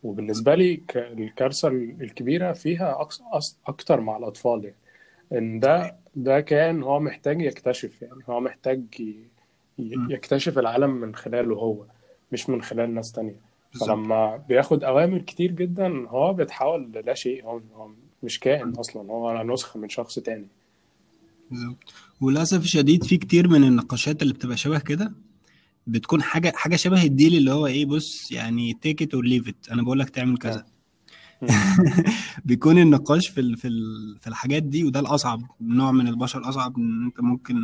وبالنسبة 0.03 0.55
لي 0.55 0.75
ك... 0.75 0.97
الكارثة 0.97 1.67
الكبيرة 1.67 2.53
فيها 2.53 3.07
أكتر 3.67 4.01
مع 4.01 4.17
الأطفال 4.17 4.63
يعني. 4.63 4.75
إن 5.31 5.59
ده 5.59 5.95
ده 6.15 6.39
كان 6.39 6.83
هو 6.83 6.99
محتاج 6.99 7.41
يكتشف 7.41 8.01
يعني. 8.01 8.21
هو 8.29 8.39
محتاج. 8.39 8.81
يكتشف 9.79 10.59
العالم 10.59 10.89
من 10.89 11.15
خلاله 11.15 11.55
هو 11.55 11.83
مش 12.31 12.49
من 12.49 12.61
خلال 12.61 12.93
ناس 12.93 13.11
تانية. 13.11 13.35
فلما 13.81 14.37
بياخد 14.37 14.83
أوامر 14.83 15.17
كتير 15.17 15.51
جدا 15.51 16.09
هو 16.09 16.33
بيتحول 16.33 16.91
للا 16.95 17.13
شيء. 17.13 17.45
هو 17.45 17.61
مش 18.23 18.39
كائن 18.39 18.69
أصلا. 18.69 19.11
هو 19.11 19.43
نسخة 19.43 19.79
من 19.79 19.89
شخص 19.89 20.19
تاني. 20.19 20.47
بالظبط. 21.51 21.93
وللأسف 22.21 22.63
الشديد 22.63 23.03
في 23.03 23.17
كتير 23.17 23.47
من 23.47 23.63
النقاشات 23.63 24.21
اللي 24.21 24.33
بتبقى 24.33 24.57
شبه 24.57 24.79
كده. 24.79 25.11
بتكون 25.87 26.21
حاجة 26.21 26.53
حاجة 26.55 26.75
شبه 26.75 27.03
ال 27.03 27.09
deal 27.09 27.35
اللي 27.37 27.51
هو 27.51 27.67
إيه 27.67 27.85
بص 27.85 28.31
يعني 28.31 28.73
take 28.73 29.01
it 29.01 29.13
or 29.13 29.23
leave 29.25 29.47
it 29.47 29.67
أنا 29.71 29.81
بقول 29.81 29.99
لك 29.99 30.09
تعمل 30.09 30.37
كذا. 30.37 30.65
بيكون 32.45 32.77
النقاش 32.77 33.27
في 33.27 33.41
ال- 33.41 33.57
في 33.57 33.67
ال- 33.67 34.17
في 34.21 34.27
الحاجات 34.27 34.63
دي 34.63 34.83
وده 34.83 34.99
الأصعب 34.99 35.41
نوع 35.61 35.91
من 35.91 36.07
البشر 36.07 36.39
الاصعب 36.39 36.77
إن 36.77 37.05
أنت 37.05 37.21
ممكن 37.21 37.55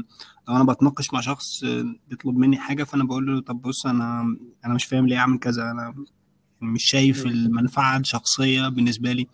لو 0.50 0.55
أنا 0.55 0.63
بتناقش 0.63 1.13
مع 1.13 1.21
شخص 1.21 1.63
بيطلب 2.09 2.38
مني 2.38 2.57
حاجة 2.57 2.83
فأنا 2.83 3.03
بقول 3.03 3.25
له 3.25 3.41
طب 3.41 3.62
بص 3.62 3.86
أنا 3.86 4.38
أنا 4.65 4.74
مش 4.74 4.86
فاهم 4.86 5.07
ليه 5.07 5.17
أعمل 5.17 5.39
كذا 5.39 5.71
أنا 5.71 5.93
مش 6.62 6.83
شايف. 6.83 7.25
المنفعة 7.25 7.97
الشخصية 7.97 8.67
بالنسبة 8.67 9.12
لي 9.12 9.27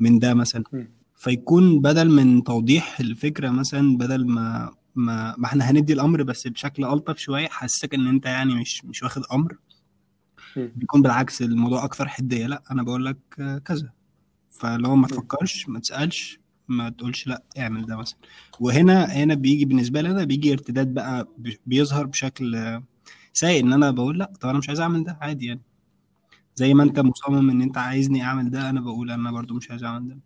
من 0.00 0.18
ده 0.18 0.34
مثلا. 0.34 0.64
فيكون 1.16 1.80
بدل 1.80 2.10
من 2.10 2.44
توضيح 2.44 3.00
الفكرة 3.00 3.50
مثلا 3.50 3.96
بدل 3.96 4.26
ما 4.26 4.70
ما, 4.94 5.34
ما 5.38 5.46
إحنا 5.46 5.70
هندي 5.70 5.92
الأمر 5.92 6.22
بس 6.22 6.46
بشكل 6.48 6.84
ألطف 6.84 7.18
شوية 7.18 7.48
حاسسك 7.48 7.94
إن 7.94 8.06
أنت 8.06 8.26
يعني 8.26 8.54
مش 8.54 8.84
مش 8.84 9.02
واخد 9.02 9.22
أمر. 9.32 9.56
بيكون 10.56 11.02
بالعكس 11.02 11.42
الموضوع 11.42 11.84
أكثر 11.84 12.08
حدية 12.08 12.46
لأ 12.46 12.62
أنا 12.70 12.82
بقول 12.82 13.04
لك 13.04 13.16
كذا 13.64 13.90
فلو 14.50 14.96
ما. 14.96 15.06
تفكرش 15.08 15.68
ما 15.68 15.80
تسألش 15.80 16.38
ما 16.68 16.88
تقولش 16.90 17.26
لأ 17.26 17.42
اعمل 17.58 17.86
ده 17.86 17.96
مثلا 17.96 18.18
وهنا 18.60 19.04
هنا 19.04 19.34
بيجي 19.34 19.64
بالنسبة 19.64 20.00
لي 20.00 20.10
أنا 20.10 20.24
بيجي 20.24 20.52
ارتداد 20.52 20.94
بقى 20.94 21.28
بي- 21.38 21.58
بيظهر 21.66 22.06
بشكل 22.06 22.80
سيء 23.32 23.64
إن 23.64 23.72
أنا 23.72 23.90
بقول 23.90 24.18
لأ 24.18 24.32
طب 24.40 24.48
أنا 24.48 24.58
مش 24.58 24.68
عايز 24.68 24.80
أعمل 24.80 25.04
ده 25.04 25.18
عادي 25.20 25.46
يعني 25.46 25.60
زي 26.56 26.74
ما 26.74 26.82
أنت 26.82 27.00
مم. 27.00 27.08
مصمم 27.08 27.50
إن 27.50 27.62
أنت 27.62 27.78
عايزني 27.78 28.22
أعمل 28.22 28.50
ده 28.50 28.70
أنا 28.70 28.80
بقول 28.80 29.10
أنا 29.10 29.30
برضو 29.32 29.54
مش 29.54 29.70
عايز 29.70 29.84
أعمل 29.84 30.08
ده 30.08 30.18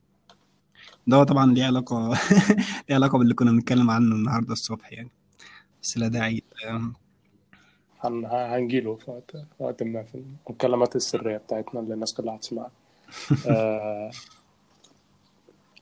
ده 1.06 1.24
طبعا 1.24 1.52
ليه 1.52 1.64
علاقة 1.64 2.08
ليه 2.88 2.96
علاقة 2.96 3.18
باللي 3.18 3.34
كنا 3.34 3.50
بنتكلم 3.50 3.90
عنه 3.90 4.14
النهارده 4.14 4.52
الصبح 4.52 4.92
يعني. 4.92 5.10
بس 5.82 5.98
لا 5.98 6.08
داعي. 6.08 6.42
هن... 8.00 8.24
هنجيله 8.24 8.94
في 8.96 9.10
وقت 9.10 9.36
وقت 9.58 9.82
ما 9.82 10.02
في 10.02 10.22
المكالمات 10.48 10.96
السرية 10.96 11.36
بتاعتنا 11.36 11.80
اللي 11.80 11.94
الناس 11.94 12.14
كلها 12.14 12.36
هتسمعها. 12.36 12.70
آه، 13.50 14.10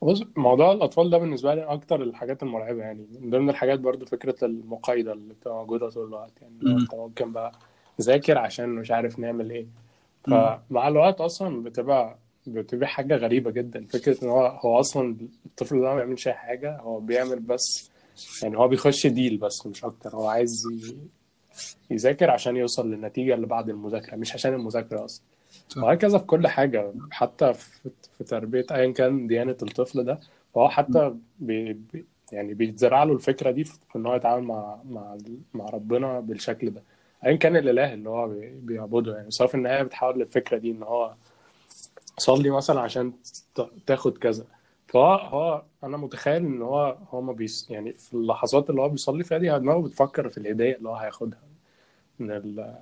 بص 0.02 0.22
موضوع 0.36 0.72
الأطفال 0.72 1.10
ده 1.10 1.18
بالنسبة 1.18 1.54
لي 1.54 1.62
أكتر 1.62 2.02
الحاجات 2.02 2.42
المرعبة 2.42 2.82
يعني. 2.82 3.06
من 3.20 3.30
ضمن 3.30 3.50
الحاجات 3.50 3.80
برضو 3.80 4.06
فكرة 4.06 4.44
المقايضة 4.44 5.12
اللي 5.12 5.34
بتبقى 5.34 5.56
موجودة 5.56 5.90
طول 5.90 6.06
الوقت 6.08 6.32
يعني. 6.42 6.80
أنت 6.82 6.94
ممكن 6.94 7.32
بقى 7.32 7.52
نذاكر 8.00 8.38
عشان 8.38 8.68
مش 8.68 8.90
عارف 8.90 9.18
نعمل 9.18 9.50
إيه. 9.50 9.66
فمع 10.24 10.88
الوقت 10.88 11.20
أصلا 11.20 11.62
بتبقى 11.62 12.18
بتبقى 12.46 12.88
حاجة 12.88 13.16
غريبة 13.16 13.50
جدا. 13.50 13.86
فكرة 13.90 14.24
إن 14.24 14.28
هو 14.28 14.46
هو 14.46 14.80
أصلا 14.80 15.16
الطفل 15.46 15.80
ده 15.80 15.88
ما 15.88 15.94
بيعملش 15.94 16.28
أي 16.28 16.34
حاجة 16.34 16.76
هو 16.76 17.00
بيعمل 17.00 17.40
بس 17.40 17.90
يعني 18.42 18.58
هو 18.58 18.68
بيخش 18.68 19.06
ديل 19.06 19.36
بس 19.36 19.66
مش 19.66 19.84
أكتر. 19.84 20.14
هو 20.16 20.26
عايز 20.28 20.62
يذاكر 21.90 22.30
عشان 22.30 22.56
يوصل 22.56 22.90
للنتيجة 22.90 23.34
اللي 23.34 23.46
بعد 23.46 23.68
المذاكرة 23.68 24.16
مش 24.16 24.32
عشان 24.34 24.54
المذاكرة 24.54 25.04
أصلا. 25.04 25.24
صح. 25.68 25.82
وهكذا 25.82 26.18
في 26.18 26.24
كل 26.26 26.46
حاجة 26.48 26.92
حتى 27.10 27.52
في 28.18 28.24
تربية 28.24 28.66
أيا 28.70 28.92
كان 28.92 29.26
ديانة 29.26 29.56
الطفل 29.62 30.04
ده 30.04 30.20
فهو 30.54 30.68
حتى 30.68 31.14
بي 31.38 31.72
بي- 31.72 32.04
يعني 32.32 32.54
بيتزرع 32.54 33.04
له 33.04 33.12
الفكرة 33.12 33.50
دي 33.50 33.64
في 33.64 33.78
إن 33.96 34.06
هو 34.06 34.14
يتعامل 34.14 34.44
مع 34.46 34.78
مع 34.90 35.16
مع 35.54 35.64
ربنا 35.70 36.20
بالشكل 36.20 36.70
ده. 36.70 36.82
أيا 37.26 37.36
كان 37.36 37.56
الإله 37.56 37.92
اللي 37.94 38.08
هو 38.10 38.28
بي- 38.28 38.50
بيعبده. 38.62 39.16
يعني 39.16 39.30
سواء 39.30 39.48
في 39.48 39.54
النهاية 39.54 39.82
بتحول 39.82 40.18
للفكرة 40.18 40.58
دي 40.58 40.70
إن 40.70 40.82
هو 40.82 41.14
صلي 42.18 42.50
مثلا 42.50 42.80
عشان 42.80 43.12
تاخد 43.86 44.18
كذا. 44.18 44.44
فهو 44.88 45.14
هو 45.14 45.62
أنا 45.84 45.96
متخيل 45.96 46.36
إن 46.46 46.62
هو 46.62 46.98
هو 47.10 47.20
ما 47.20 47.32
بيس 47.32 47.70
يعني 47.70 47.92
في 47.92 48.14
اللحظات 48.14 48.70
اللي 48.70 48.80
هو 48.80 48.88
بيصلي 48.88 49.24
فيها 49.24 49.38
دي 49.38 49.58
دماغه 49.58 49.80
بتفكر 49.80 50.28
في 50.28 50.38
الهدية 50.38 50.76
اللي 50.76 50.88
هو 50.88 50.94
هياخدها 50.96 51.40
من 52.18 52.30
ال 52.30 52.76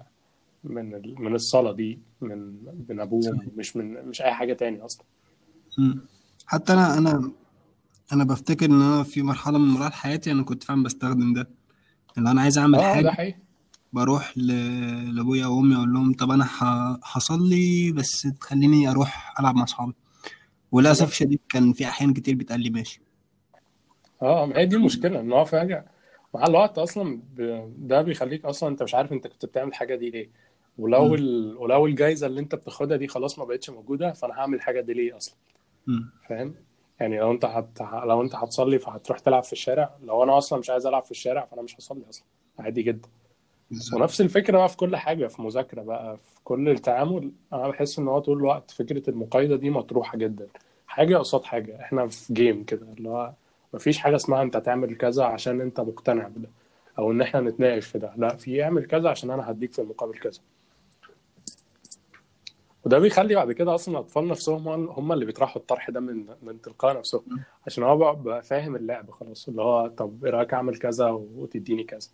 من 0.65 0.95
ال 0.95 1.15
من 1.23 1.35
الصلاة 1.35 1.73
دي 1.73 1.99
من 2.21 2.57
من 2.89 3.01
أبوه 3.01 3.21
صح 3.21 3.39
مش 3.57 3.77
من 3.77 4.07
مش 4.09 4.23
أي 4.23 4.35
حاجة 4.35 4.53
تاني 4.53 4.85
أصلا. 4.85 5.05
مم. 5.79 6.01
حتى 6.47 6.73
أنا 6.73 6.99
أنا 6.99 7.33
أنا 8.13 8.25
بفتكر 8.25 8.67
إن 8.67 8.83
أنا 8.83 9.03
في 9.03 9.23
مرحلة 9.23 9.59
من 9.59 9.69
مراحل 9.69 9.93
حياتي 9.93 10.33
أنا 10.33 10.43
كنت 10.43 10.63
فعلا 10.63 10.83
بستخدم 10.83 11.35
ده. 11.35 11.49
اللي 12.19 12.31
أنا 12.31 12.41
عايز 12.41 12.59
أعمل 12.59 12.79
ده 12.79 12.85
حاجة 12.95 13.09
حقيقي. 13.11 13.39
بروح 13.95 14.39
ل- 14.39 15.17
لأبويا 15.17 15.47
وأمي 15.47 15.77
أقول 15.77 15.93
لهم 15.93 16.13
طب 16.13 16.31
أنا 16.31 16.45
ه- 16.45 17.01
هصلي 17.05 17.93
بس 17.93 18.23
تخليني 18.41 18.91
أروح 18.91 19.35
ألعب 19.41 19.55
مع 19.55 19.63
أصحابي. 19.65 19.93
وللأسف 20.73 21.09
الشديد 21.09 21.41
كان 21.49 21.73
في 21.73 21.85
أحيان 21.89 22.13
كتير 22.13 22.35
بيتقال 22.35 22.61
لي 22.61 22.71
ماشي. 22.71 23.01
آه 24.23 24.47
ما 24.47 24.59
هي 24.59 24.67
دي 24.67 24.77
المشكلة 24.77 25.21
إن 25.21 25.33
هو 25.33 25.45
فجأة 25.45 25.85
مع 26.35 26.47
الوقت 26.47 26.79
أصلا 26.79 27.21
ب... 27.37 27.41
ده 27.89 28.03
بيخليك 28.03 28.45
أصلا 28.45 28.69
أنت 28.69 28.83
مش 28.83 28.95
عارف 28.95 29.13
أنت 29.13 29.27
كنت 29.27 29.47
بتعمل 29.47 29.69
الحاجة 29.69 29.95
دي 29.95 30.11
ليه. 30.11 30.31
ولو. 30.79 31.15
ال... 31.15 31.57
ولو 31.57 31.87
الجايزة 31.87 32.27
اللي 32.27 32.41
أنت 32.41 32.55
بتاخدها 32.55 32.97
دي 32.97 33.09
خلاص 33.09 33.39
ما 33.39 33.45
بقتش 33.45 33.71
موجودة 33.71 34.13
فأنا 34.13 34.35
هعمل 34.35 34.55
الحاجة 34.55 34.81
دي 34.81 34.93
ليه 34.93 35.17
أصلا. 35.17 35.35
فاهم؟ 36.29 36.55
يعني 37.01 37.19
لو 37.19 37.33
أنت 37.33 37.45
هت... 37.45 37.81
لو 37.81 38.23
أنت 38.23 38.35
هتصلي 38.35 38.79
فهتروح 38.79 39.19
تلعب 39.19 39.43
في 39.45 39.53
الشارع. 39.53 39.91
لو 40.03 40.23
أنا 40.25 40.39
أصلا 40.39 40.59
مش 40.59 40.71
عايز 40.71 40.87
ألعب 40.87 41.03
في 41.03 41.11
الشارع 41.11 41.45
فأنا 41.45 41.63
مش 41.63 41.77
هصلي 41.79 42.03
أصلا. 42.09 42.25
عادي 42.59 42.83
جدا. 42.83 43.09
بالظبط. 43.71 44.01
ونفس 44.01 44.21
الفكرة 44.21 44.59
بقى 44.59 44.69
في 44.69 44.77
كل 44.77 44.97
حاجة 44.97 45.27
في 45.27 45.43
مذاكرة 45.43 45.83
بقى 45.83 46.17
في 46.17 46.41
كل 46.45 46.69
التعامل. 46.69 47.31
أنا 47.53 47.69
بحس 47.69 47.99
إن 47.99 48.09
هو 48.09 48.19
طول 48.19 48.39
الوقت 48.39 48.71
فكرة 48.71 49.11
المقايضة 49.11 49.57
دي 49.57 49.71
مطروحة 49.71 50.19
جدا. 50.19 50.47
حاجة 50.87 51.17
قصاد 51.17 51.45
حاجة. 51.45 51.81
إحنا 51.81 52.07
في 52.07 52.33
جيم 52.35 52.65
كده 52.65 52.87
اللي 52.99 53.09
هو 53.09 53.33
مفيش 53.75 53.99
حاجة 53.99 54.17
اسمها 54.17 54.43
أنت 54.43 54.57
تعمل 54.57 54.97
كذا 54.97 55.25
عشان 55.25 55.61
أنت 55.61 55.81
مقتنع 55.81 56.29
بده 56.29 56.49
أو 56.99 57.11
إن 57.13 57.21
إحنا 57.21 57.41
نتناقش 57.41 57.87
في 57.87 57.99
ده. 57.99 58.13
لا 58.17 58.37
في 58.37 58.63
اعمل 58.65 58.87
كذا 58.87 59.09
عشان 59.11 59.31
أنا 59.31 59.51
هديك 59.51 59.73
في 59.73 59.83
المقابل 59.83 60.19
كذا. 60.19 60.41
وده 62.85 62.99
بيخلي 62.99 63.35
بعد 63.35 63.53
كده 63.53 63.75
أصلا 63.75 63.95
الأطفال 63.95 64.29
نفسهم 64.29 64.69
هم 64.69 65.13
اللي 65.13 65.25
بيطرحوا 65.25 65.63
الطرح 65.63 65.91
ده 65.91 66.01
من 66.01 66.27
من 66.43 66.61
تلقاء 66.61 66.99
نفسهم. 66.99 67.23
عشان 67.67 67.85
هو 67.85 68.15
بقى, 68.15 68.43
فاهم 68.43 68.77
اللعب 68.77 69.11
خلاص. 69.11 69.49
اللي 69.49 69.63
هو 69.63 69.87
طب 69.87 70.25
إيه 70.25 70.31
رأيك 70.31 70.55
أعمل 70.55 70.79
كذا 70.79 71.11
وتديني 71.11 71.85
كذا. 71.85 72.09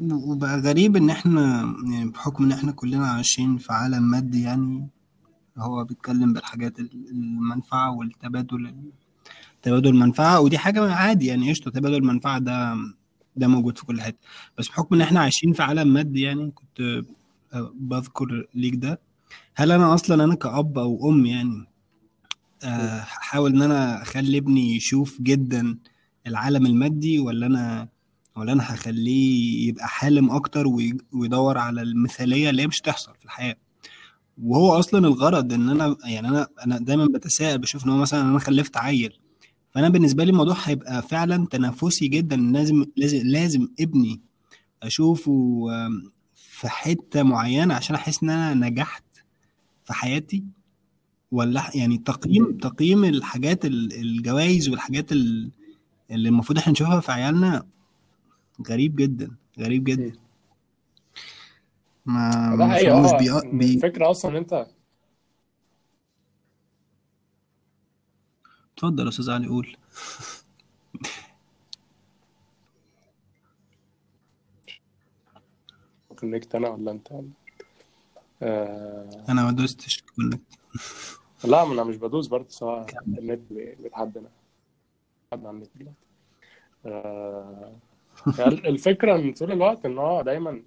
وبقى 0.00 0.60
غريب 0.60 0.96
إن 0.96 1.10
إحنا 1.10 1.74
يعني 1.90 2.10
بحكم 2.10 2.44
إن 2.44 2.52
إحنا 2.52 2.72
كلنا 2.72 3.06
عايشين 3.08 3.56
في 3.58 3.72
عالم 3.72 4.02
مادي 4.02 4.42
يعني 4.42 4.88
هو 5.58 5.84
بيتكلم 5.84 6.32
بالحاجات 6.32 6.78
ال- 6.80 7.08
المنفعة 7.10 7.90
والتبادل 7.96 8.74
تبادل 9.62 9.88
المنفعة 9.90 10.40
ودي 10.40 10.58
حاجة 10.58 10.92
عادي 10.94 11.26
يعني 11.26 11.50
قشطة 11.50 11.70
تبادل 11.70 11.94
المنفعة 11.94 12.38
ده 12.38 12.76
ده 13.36 13.46
موجود 13.48 13.78
في 13.78 13.86
كل 13.86 14.00
حتة. 14.00 14.18
بس 14.58 14.68
بحكم 14.68 14.94
إن 14.94 15.00
إحنا 15.00 15.20
عايشين 15.20 15.52
في 15.52 15.62
عالم 15.62 15.88
مادي 15.92 16.20
يعني 16.20 16.50
كنت 16.50 16.80
آه، 17.52 17.72
بذكر 17.74 18.46
ليك 18.54 18.74
ده. 18.74 19.00
هل 19.54 19.72
أنا 19.72 19.94
أصلا 19.94 20.24
أنا 20.24 20.34
كأب 20.34 20.78
أو 20.78 21.10
أم 21.10 21.26
يعني 21.26 21.66
آه، 22.64 22.98
هحاول 23.00 23.54
إن 23.54 23.62
أنا 23.62 24.02
أخلي 24.02 24.38
ابني 24.38 24.76
يشوف 24.76 25.20
جدا 25.22 25.78
العالم 26.26 26.66
المادي 26.66 27.18
ولا 27.18 27.46
أنا 27.46 27.88
ولا 28.36 28.52
أنا 28.52 28.74
هخليه 28.74 29.68
يبقى 29.68 29.88
حالم 29.88 30.30
أكتر 30.30 30.66
وي- 30.66 30.96
ويدور 31.12 31.58
على 31.58 31.82
المثالية 31.82 32.50
اللي 32.50 32.62
هي 32.62 32.66
مش 32.66 32.80
تحصل 32.80 33.12
في 33.18 33.24
الحياة. 33.24 33.56
وهو 34.42 34.78
أصلا 34.78 35.06
الغرض 35.08 35.52
إن 35.52 35.68
أنا 35.68 35.96
يعني 36.04 36.28
أنا 36.28 36.46
أنا 36.66 36.78
دايما 36.78 37.06
بتساءل 37.06 37.58
بشوف 37.58 37.84
إن 37.84 37.90
هو 37.90 37.96
مثلا 37.96 38.20
أنا 38.22 38.38
خلفت 38.38 38.76
عيل. 38.76 39.12
فأنا 39.70 39.88
بالنسبة 39.88 40.24
لي 40.24 40.30
الموضوع 40.30 40.56
هيبقى 40.64 41.02
فعلا 41.02 41.46
تنافسي 41.46 42.08
جدا. 42.08 42.36
لازم 42.36 42.84
لازم 42.96 43.20
لازم 43.26 43.68
ابني 43.80 44.20
أشوفه 44.82 45.66
في 46.34 46.68
حتة 46.68 47.22
معينة 47.22 47.74
عشان 47.74 47.96
أحس 47.96 48.22
إن 48.22 48.30
أنا 48.30 48.68
نجحت 48.68 49.04
في 49.84 49.92
حياتي. 49.92 50.44
ولا 51.30 51.70
يعني 51.74 51.98
تقييم 51.98 52.56
تقييم 52.58 53.04
الحاجات 53.04 53.64
الجوائز 53.64 54.68
والحاجات 54.68 55.12
اللي 55.12 55.50
المفروض 56.10 56.58
إحنا 56.58 56.72
نشوفها 56.72 57.00
في 57.00 57.12
عيالنا 57.12 57.66
غريب 58.68 58.96
جدا 58.96 59.36
غريب 59.58 59.84
جدا. 59.84 60.12
ما 62.06 62.56
ده 62.58 62.66
حقيقي. 62.66 62.90
فهموش 62.90 63.10
آه 63.10 63.40
بي... 63.40 63.58
بي... 63.58 63.74
الفكرة 63.74 64.10
أصلا 64.10 64.38
أنت 64.38 64.66
اتفضل 68.74 69.04
يا 69.04 69.08
أستاذ 69.08 69.30
علي 69.30 69.46
قول. 69.48 69.76
connect 76.16 76.54
أنا 76.54 76.68
ولا 76.68 76.90
أنت؟ 76.90 77.08
آه... 78.42 79.24
أنا 79.28 79.44
ما 79.44 79.50
دوستش 79.50 80.02
connect. 80.02 80.40
لا 81.44 81.64
ما 81.64 81.72
أنا 81.72 81.84
مش 81.84 81.96
بدوس 81.96 82.26
برضه 82.26 82.48
سواء 82.48 82.86
النت 83.06 83.40
بيتحدنا. 83.52 84.30
حد 85.32 85.46
على 85.46 85.56
النت 85.56 85.70
دلوقتي. 85.74 85.96
آه... 86.86 87.76
يعني 88.38 88.68
الفكرة 88.68 89.16
إن 89.16 89.32
طول 89.32 89.52
الوقت 89.52 89.84
إن 89.86 89.98
هو 89.98 90.22
دايما 90.22 90.62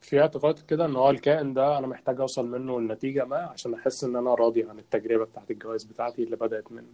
في 0.00 0.20
اعتقاد 0.20 0.58
كده 0.58 0.84
إن 0.86 0.96
هو 0.96 1.10
الكائن 1.10 1.54
ده 1.54 1.78
أنا 1.78 1.86
محتاج 1.86 2.20
أوصل 2.20 2.46
منه 2.46 2.80
لنتيجة 2.80 3.24
ما 3.24 3.36
عشان 3.36 3.74
أحس 3.74 4.04
إن 4.04 4.16
أنا 4.16 4.34
راضي 4.34 4.62
عن 4.62 4.78
التجربة 4.78 5.24
بتاعت 5.24 5.50
الجواز 5.50 5.84
بتاعتي 5.84 6.22
اللي 6.22 6.36
بدأت 6.36 6.72
من 6.72 6.84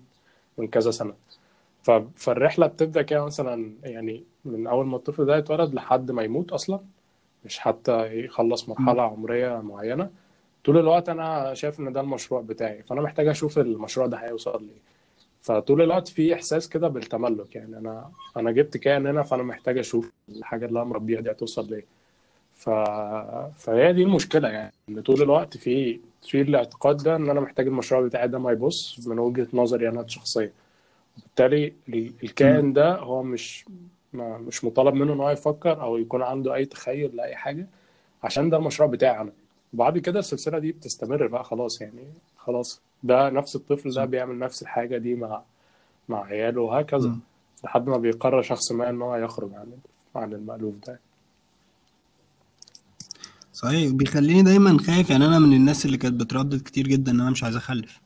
من 0.58 0.68
كذا 0.68 0.90
سنة. 0.90 1.14
ف... 1.82 1.90
فالرحلة 2.14 2.66
بتبدأ 2.66 3.02
كده 3.02 3.24
مثلا 3.24 3.72
يعني 3.82 4.24
من 4.44 4.66
أول 4.66 4.86
ما 4.86 4.96
الطفل 4.96 5.24
ده 5.26 5.36
يتولد 5.36 5.74
لحد 5.74 6.10
ما 6.10 6.22
يموت 6.22 6.52
أصلا 6.52 6.80
مش 7.44 7.58
حتى 7.58 8.24
يخلص 8.24 8.68
مرحلة 8.68 9.02
عمرية 9.02 9.60
معينة. 9.60 10.10
طول 10.64 10.78
الوقت 10.78 11.08
أنا 11.08 11.54
شايف 11.54 11.80
إن 11.80 11.92
ده 11.92 12.00
المشروع 12.00 12.40
بتاعي 12.40 12.82
فأنا 12.82 13.02
محتاج 13.02 13.28
أشوف 13.28 13.58
المشروع 13.58 14.06
ده 14.06 14.16
هيوصل 14.16 14.62
لي 14.62 14.72
فطول 15.42 15.82
الوقت 15.82 16.08
في 16.08 16.34
إحساس 16.34 16.68
كده 16.68 16.88
بالتملك 16.88 17.56
يعني 17.56 17.78
أنا 17.78 18.10
أنا 18.36 18.50
جبت 18.50 18.76
كائن 18.76 19.06
هنا 19.06 19.22
فأنا 19.22 19.42
محتاج 19.42 19.78
أشوف 19.78 20.12
الحاجة 20.28 20.66
اللي 20.66 20.78
أنا 20.82 20.88
مربيها 20.88 21.20
دي 21.20 21.30
هتوصل 21.30 21.70
ليه 21.70 21.84
ف... 22.54 22.70
فهي 23.56 23.92
دي 23.92 24.02
المشكلة 24.02 24.48
يعني 24.48 24.72
إن 24.88 25.00
طول 25.02 25.22
الوقت 25.22 25.56
في 25.56 26.00
في 26.22 26.40
الاعتقاد 26.40 26.96
ده 26.96 27.16
إن 27.16 27.30
أنا 27.30 27.40
محتاج 27.40 27.66
المشروع 27.66 28.00
بتاعي 28.00 28.28
ده 28.28 28.38
ما 28.38 28.52
يبص 28.52 29.06
من 29.08 29.18
وجهة 29.18 29.48
نظري 29.52 29.88
أنا 29.88 30.00
الشخصية 30.00 30.52
وبالتالي 31.18 31.72
ال- 31.88 32.12
الكائن 32.24 32.72
ده 32.72 32.96
هو 32.96 33.22
مش 33.22 33.64
ما 34.12 34.38
مش 34.38 34.64
مطالب 34.64 34.94
منه 34.94 35.12
إن 35.12 35.20
هو 35.20 35.30
يفكر 35.30 35.82
أو 35.82 35.96
يكون 35.96 36.22
عنده 36.22 36.54
أي 36.54 36.64
تخيل 36.64 37.16
لأي 37.16 37.36
حاجة 37.36 37.66
عشان 38.22 38.50
ده 38.50 38.56
المشروع 38.56 38.88
بتاعي 38.88 39.20
أنا. 39.20 39.32
وبعد 39.74 39.98
كده 39.98 40.18
السلسلة 40.18 40.58
دي 40.58 40.72
بتستمر 40.72 41.26
بقى 41.26 41.44
خلاص 41.44 41.80
يعني 41.80 42.04
خلاص. 42.36 42.80
ده 43.02 43.30
نفس 43.30 43.56
الطفل 43.56 43.90
ده 43.90 44.04
بيعمل 44.04 44.38
نفس 44.38 44.62
الحاجة 44.62 44.98
دي 44.98 45.14
مع 45.14 45.42
مع 46.08 46.24
عياله 46.24 46.60
وهكذا. 46.60 47.16
لحد 47.64 47.86
ما 47.86 47.96
بيقرر 47.96 48.42
شخص 48.42 48.72
ما 48.72 48.90
إن 48.90 49.02
هو 49.02 49.16
يخرج 49.16 49.54
عن 49.54 49.66
عن 50.16 50.32
المألوف 50.32 50.74
ده. 50.86 51.00
صحيح. 53.52 53.92
بيخليني 53.92 54.42
دايما 54.42 54.78
خايف 54.78 55.10
يعني 55.10 55.26
أنا 55.26 55.38
من 55.38 55.52
الناس 55.52 55.86
اللي 55.86 55.96
كانت 55.96 56.20
بتردد 56.20 56.62
كتير 56.62 56.88
جدا 56.88 57.12
إن 57.12 57.20
أنا 57.20 57.30
مش 57.30 57.44
عايز 57.44 57.56
أخلف. 57.56 58.00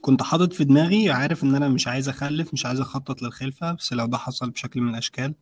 كنت 0.00 0.22
حاطط 0.22 0.52
في 0.52 0.64
دماغي 0.64 1.10
عارف 1.10 1.44
إن 1.44 1.54
أنا 1.54 1.68
مش 1.68 1.88
عايز 1.88 2.08
أخلف 2.08 2.52
مش 2.52 2.66
عايز 2.66 2.80
أخطط 2.80 3.22
للخلفة 3.22 3.72
بس 3.72 3.92
لو 3.92 4.06
ده 4.06 4.18
حصل 4.18 4.50
بشكل 4.50 4.80
من 4.80 4.90
الأشكال. 4.90 5.34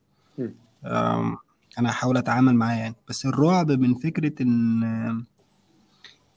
أنا 1.78 1.90
هحاول 1.90 2.16
أتعامل 2.16 2.54
معاه 2.54 2.76
يعني. 2.76 2.94
بس 3.08 3.26
الرعب 3.26 3.70
من 3.70 3.94
فكرة 3.94 4.42
إن 4.42 5.24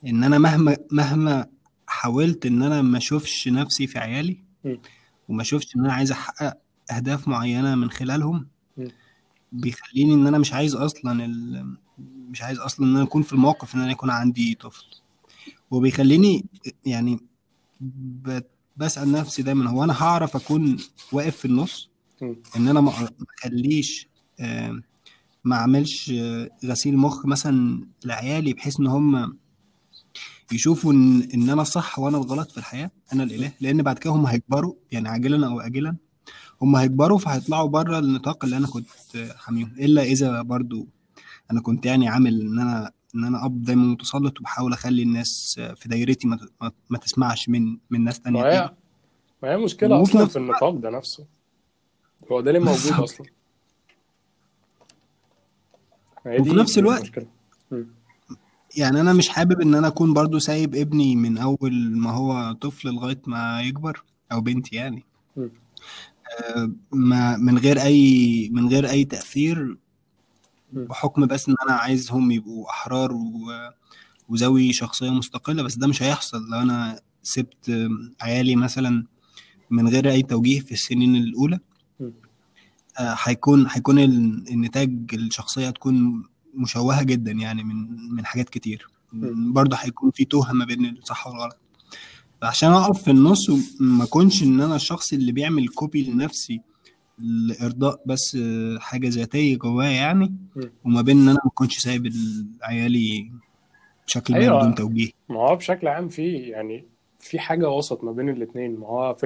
إن 0.06 0.24
أنا 0.24 0.38
مهما 0.38 0.76
مهما 0.92 1.46
حاولت 1.86 2.46
إن 2.46 2.62
أنا 2.62 2.82
ما 2.82 2.98
أشوفش 2.98 3.48
نفسي 3.48 3.86
في 3.86 3.98
عيالي. 3.98 4.44
وما 5.28 5.42
أشوفش 5.42 5.76
إن 5.76 5.80
أنا 5.84 5.92
عايز 5.92 6.12
أحقق 6.12 6.56
أهداف 6.90 7.28
معينة 7.28 7.74
من 7.74 7.90
خلالهم. 7.90 8.46
بيخليني 9.52 10.14
إن 10.14 10.26
أنا 10.26 10.38
مش 10.38 10.52
عايز 10.52 10.74
أصلا 10.74 11.24
ال... 11.24 11.66
مش 12.30 12.42
عايز 12.42 12.58
أصلا 12.58 12.86
إن 12.86 12.94
أنا 12.96 13.04
أكون 13.04 13.22
في 13.22 13.32
الموقف 13.32 13.74
إن 13.74 13.80
أنا 13.80 13.90
يكون 13.90 14.10
عندي 14.10 14.54
طفل 14.54 14.84
وبيخليني 15.70 16.44
يعني 16.86 17.18
ب... 17.80 18.40
بسأل 18.76 19.12
نفسي 19.12 19.42
دايما 19.42 19.70
هو 19.70 19.84
أنا 19.84 20.02
هعرف 20.02 20.36
أكون 20.36 20.76
واقف 21.12 21.36
في 21.36 21.44
النص. 21.44 21.90
إن 22.56 22.68
أنا 22.68 22.80
ما 22.80 22.92
أخليش 23.38 24.08
ما 25.44 25.56
أعملش 25.56 26.10
آه، 26.10 26.50
غسيل 26.64 26.96
مخ 26.96 27.26
مثلا 27.26 27.86
لعيالي 28.04 28.52
بحيث 28.52 28.80
إن 28.80 28.86
هم 28.86 29.36
يشوفوا 30.52 30.92
ان 30.92 31.22
إن 31.34 31.50
أنا 31.50 31.64
صح 31.64 31.98
وأنا 31.98 32.18
الغلط 32.18 32.50
في 32.50 32.58
الحياة 32.58 32.90
أنا 33.12 33.22
الإله 33.22 33.52
لأن 33.60 33.82
بعد 33.82 33.98
كده 33.98 34.12
هم 34.12 34.26
هيكبروا 34.26 34.74
يعني 34.92 35.08
عاجلا 35.08 35.46
أو 35.46 35.60
اجلا 35.60 35.96
هم 36.62 36.76
هيكبروا 36.76 37.18
فهيطلعوا 37.18 37.68
بره 37.68 37.98
النطاق 37.98 38.44
اللي 38.44 38.56
أنا 38.56 38.66
كنت 38.66 38.86
حاميهم. 39.36 39.72
إلا 39.78 40.02
إذا 40.02 40.42
برضو 40.42 40.88
أنا 41.50 41.60
كنت 41.60 41.86
يعني 41.86 42.08
عامل 42.08 42.40
إن 42.40 42.58
أنا 42.58 42.92
إن 43.14 43.24
أنا 43.24 43.44
أب 43.44 43.62
دايما 43.62 43.82
متسلط 43.82 44.40
وبحاول 44.40 44.72
أخلي 44.72 45.02
الناس 45.02 45.60
في 45.76 45.88
دايرتي 45.88 46.28
ما, 46.28 46.38
ما, 46.90 46.98
تسمعش 46.98 47.48
من 47.48 47.78
من 47.90 48.04
ناس 48.04 48.20
تانية. 48.20 48.42
ما 48.42 48.48
هي 48.48 48.74
ما 49.42 49.48
هي 49.48 49.64
أصلا 50.02 50.22
نفس 50.22 50.32
في 50.32 50.38
النطاق 50.38 50.74
ده 50.74 50.90
نفسه. 50.90 51.26
هو 52.32 52.40
ده 52.40 52.50
اللي 52.50 52.60
موجود 52.60 52.92
هي 56.26 56.40
وفي 56.40 56.54
نفس 56.54 56.78
الوقت. 56.78 57.10
يعني 58.76 59.00
أنا 59.00 59.12
مش 59.12 59.28
حابب 59.28 59.60
إن 59.60 59.74
أنا 59.74 59.86
أكون 59.86 60.14
برضو 60.14 60.38
سايب 60.38 60.74
ابني 60.74 61.16
من 61.16 61.38
أول 61.38 61.72
ما 61.96 62.10
هو 62.10 62.52
طفل 62.52 62.88
لغاية 62.88 63.22
ما 63.26 63.62
يكبر 63.62 64.02
أو 64.32 64.40
بنتي 64.40 64.76
يعني. 64.76 65.04
آه، 65.38 66.70
ما 66.92 67.36
من 67.36 67.58
غير 67.58 67.82
أي 67.82 68.48
من 68.52 68.68
غير 68.68 68.88
أي 68.90 69.04
تأثير. 69.04 69.76
بحكم 70.72 71.26
بس 71.26 71.48
إن 71.48 71.54
أنا 71.66 71.72
عايزهم 71.76 72.30
يبقوا 72.30 72.70
أحرار 72.70 73.12
و- 73.12 73.70
وذوي 74.28 74.72
شخصية 74.72 75.10
مستقلة 75.10 75.62
بس 75.62 75.74
ده 75.74 75.86
مش 75.86 76.02
هيحصل 76.02 76.48
لو 76.50 76.58
أنا 76.60 77.00
سبت 77.22 77.88
عيالي 78.20 78.56
مثلا 78.56 79.04
من 79.70 79.88
غير 79.88 80.10
أي 80.10 80.22
توجيه 80.22 80.60
في 80.60 80.72
السنين 80.72 81.16
الأولى 81.16 81.58
مم. 82.00 82.12
آه، 82.98 83.16
هيكون 83.22 83.66
هيكون 83.70 83.98
ال- 83.98 84.44
النتاج 84.50 84.98
الشخصية 85.14 85.68
هتكون 85.68 86.24
مشوهة 86.56 87.02
جدا 87.02 87.30
يعني 87.32 87.64
من 87.64 87.76
من 88.14 88.26
حاجات 88.26 88.48
كتير. 88.48 88.88
برضه 89.52 89.76
هيكون 89.76 90.10
في 90.10 90.24
توه 90.24 90.52
ما 90.52 90.64
بين 90.64 90.86
الصح 90.86 91.26
والغلط. 91.26 91.56
عشان 92.42 92.72
أقف 92.72 93.02
في 93.02 93.10
النص 93.10 93.50
وما 93.80 94.04
اكونش 94.04 94.42
إن 94.42 94.60
أنا 94.60 94.76
الشخص 94.76 95.12
اللي 95.12 95.32
بيعمل 95.32 95.68
كوبي 95.68 96.10
لنفسي 96.10 96.60
لإرضاء 97.18 98.00
بس 98.06 98.38
حاجة 98.78 99.08
ذاتية 99.08 99.56
جوايا 99.58 99.90
يعني. 99.90 100.34
وما 100.84 101.02
بين 101.02 101.16
إن 101.16 101.28
أنا 101.28 101.38
ما 101.44 101.50
اكونش 101.50 101.78
سايب 101.78 102.06
ال- 102.06 102.46
عيالي 102.62 103.32
بشكل 104.06 104.34
ما 104.48 104.58
بدون 104.58 104.74
توجيه. 104.74 105.10
ما 105.28 105.36
هو 105.36 105.56
بشكل 105.56 105.88
عام 105.88 106.08
في 106.08 106.32
يعني 106.32 106.84
في 107.20 107.38
حاجة 107.38 107.70
وسط 107.70 108.04
ما 108.04 108.12
بين 108.12 108.28
الاتنين. 108.28 108.76
ما 108.80 108.86
هو 108.86 109.16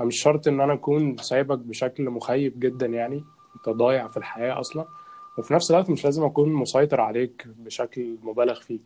أنا 0.00 0.08
مش 0.08 0.20
شرط 0.22 0.48
إن 0.48 0.60
أنا 0.60 0.72
أكون 0.72 1.16
سايبك 1.16 1.58
بشكل 1.58 2.10
مخيب 2.10 2.60
جدا 2.60 2.86
يعني 2.86 3.24
أنت 3.56 3.76
ضايع 3.76 4.08
في 4.08 4.16
الحياة 4.16 4.60
أصلا. 4.60 4.84
وفي 5.38 5.54
نفس 5.54 5.70
الوقت 5.70 5.90
مش 5.90 6.04
لازم 6.04 6.24
أكون 6.24 6.52
مسيطر 6.52 7.00
عليك 7.00 7.46
بشكل 7.58 8.16
مبالغ 8.22 8.60
فيه. 8.60 8.78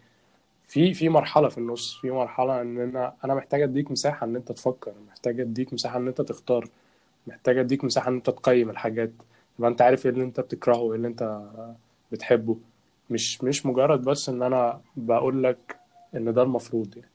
في 0.67 0.95
في 0.95 1.09
مرحلة 1.09 1.49
في 1.49 1.59
النص 1.59 1.99
في 2.01 2.11
مرحلة 2.11 2.61
إن 2.61 2.81
أنا 2.81 3.15
أنا 3.25 3.35
محتاج 3.35 3.63
أديك 3.63 3.91
مساحة 3.91 4.27
إن 4.27 4.37
أنت 4.37 4.53
تفكر 4.53 4.93
محتاج 5.09 5.41
أديك 5.41 5.73
مساحة 5.73 5.99
إن 5.99 6.09
أنت 6.09 6.21
تختار 6.21 6.69
محتاج 7.27 7.59
أديك 7.59 7.85
مساحة 7.85 8.09
إن 8.09 8.15
أنت 8.15 8.31
تقيم 8.31 8.71
الحاجات 8.71 9.11
يبقى 9.59 9.71
أنت 9.71 9.83
عارف 9.83 10.07
إيه 10.07 10.13
اللي 10.13 10.25
أنت 10.25 10.41
بتكرهه 10.41 10.79
وإيه 10.79 10.97
اللي 10.97 11.09
أنت 11.09 11.41
بتحبه. 12.13 12.57
مش 13.11 13.45
مش 13.45 13.67
مجرد 13.67 14.05
بس 14.05 14.29
إن 14.29 14.43
أنا 14.43 14.81
بقول 14.97 15.43
لك 15.43 15.77
إن 16.15 16.35
ده 16.35 16.43
المفروض 16.43 16.97
يعني. 16.97 17.11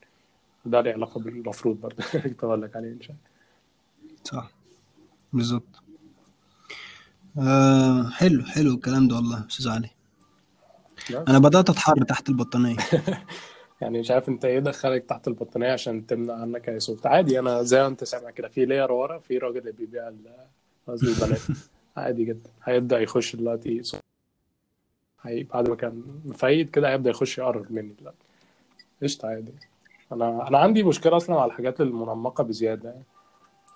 ده 0.66 0.80
له 0.80 0.92
علاقة 0.92 1.20
بالمفروض 1.20 1.80
برضه؟ 1.80 2.04
أقول 2.42 2.62
لك 2.62 2.76
عليه 2.76 2.88
إن 2.88 3.00
شاء 3.00 3.16
صح. 4.24 4.50
بالظبط. 5.32 5.83
آه 7.38 8.08
حلو 8.10 8.44
حلو 8.44 8.74
الكلام 8.74 9.08
ده 9.08 9.16
والله 9.16 9.46
أستاذ 9.46 9.68
علي. 9.68 9.90
الله 11.10 11.24
أنا 11.28 11.38
بدأت 11.38 11.70
اتحر 11.70 12.04
تحت 12.04 12.28
البطانية. 12.28 12.76
يعني 13.80 14.00
مش 14.00 14.10
عارف 14.10 14.28
أنت 14.28 14.44
إيه 14.44 14.58
دخلك 14.58 15.04
تحت 15.04 15.28
البطانية 15.28 15.72
عشان 15.72 16.06
تمنع 16.06 16.34
عنك 16.34 16.68
أي 16.68 16.80
صوت. 16.80 17.06
عادي 17.06 17.38
أنا 17.38 17.62
زي 17.62 17.80
ما 17.80 17.86
أنت 17.86 18.04
سامع 18.04 18.30
كده 18.30 18.48
في 18.48 18.64
لير 18.64 18.92
ورا 18.92 19.18
في 19.18 19.38
راجل 19.38 19.58
اللي 19.58 19.72
بيبيع 19.72 20.12
قصدي 20.88 21.06
البنات. 21.12 21.40
عادي 21.96 22.24
جدا. 22.24 22.50
هيبدأ 22.64 23.00
يخش 23.00 23.36
دلوقتي 23.36 23.82
صوت. 23.82 24.00
هي 25.22 25.42
بعد 25.42 25.68
ما 25.68 25.76
كان 25.76 26.02
مفيد 26.24 26.70
كده 26.70 26.92
هيبدأ 26.92 27.10
يخش 27.10 27.38
يقرب 27.38 27.72
مني 27.72 27.94
دلوقتي. 28.00 28.24
قشطة 29.02 29.28
عادي. 29.28 29.52
أنا 30.12 30.48
أنا 30.48 30.58
عندي 30.58 30.82
مشكلة 30.82 31.16
أصلا 31.16 31.40
على 31.40 31.50
الحاجات 31.50 31.80
المنمقة 31.80 32.44
بزيادة 32.44 32.88
يعني. 32.88 33.04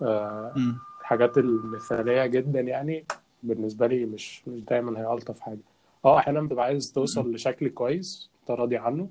آه،. 0.03 0.55
الحاجات 1.01 1.38
المثالية 1.38 2.27
جدا 2.27 2.61
يعني. 2.61 3.05
بالنسبة 3.42 3.87
لي 3.87 4.05
مش 4.07 4.48
مش 4.48 4.61
دايما 4.61 5.01
هي 5.01 5.12
الطف 5.14 5.40
حاجة. 5.40 5.59
آه 6.05 6.18
أحيانا 6.18 6.40
بتبقى 6.40 6.64
عايز 6.64 6.92
توصل 6.92 7.33
لشكل 7.35 7.68
كويس 7.68 8.31
أنت 8.40 8.51
راضي 8.51 8.77
عنه. 8.77 9.09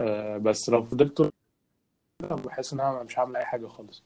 آه 0.00 0.36
بس 0.38 0.70
لو 0.70 0.82
فضلت 0.84 1.30
بحس 2.22 2.72
إن 2.72 2.80
أنا 2.80 3.02
مش 3.02 3.18
هعمل 3.18 3.36
أي 3.36 3.44
حاجة 3.44 3.66
خالص. 3.66 4.02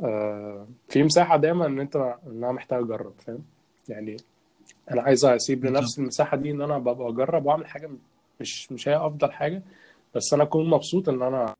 آه 0.00 0.66
في 0.88 1.02
مساحة 1.02 1.36
دايما 1.36 1.66
إن 1.66 1.80
أنت 1.80 1.96
إن 1.96 2.44
أنا 2.44 2.52
محتاج 2.52 2.82
أجرب 2.82 3.12
فاهم؟ 3.18 3.44
يعني 3.88 4.16
أنا 4.90 5.02
عايز 5.02 5.24
أسيب 5.24 5.64
لنفسي 5.66 6.00
المساحة 6.00 6.36
دي 6.36 6.50
إن 6.50 6.60
أنا 6.62 6.78
ببقى 6.78 7.08
أجرب 7.08 7.46
وأعمل 7.46 7.66
حاجة 7.66 7.90
مش 8.40 8.72
مش 8.72 8.88
هي 8.88 8.96
أفضل 8.96 9.32
حاجة 9.32 9.62
بس 10.14 10.34
أنا 10.34 10.42
أكون 10.42 10.70
مبسوط 10.70 11.08
إن 11.08 11.22
أنا 11.22 11.54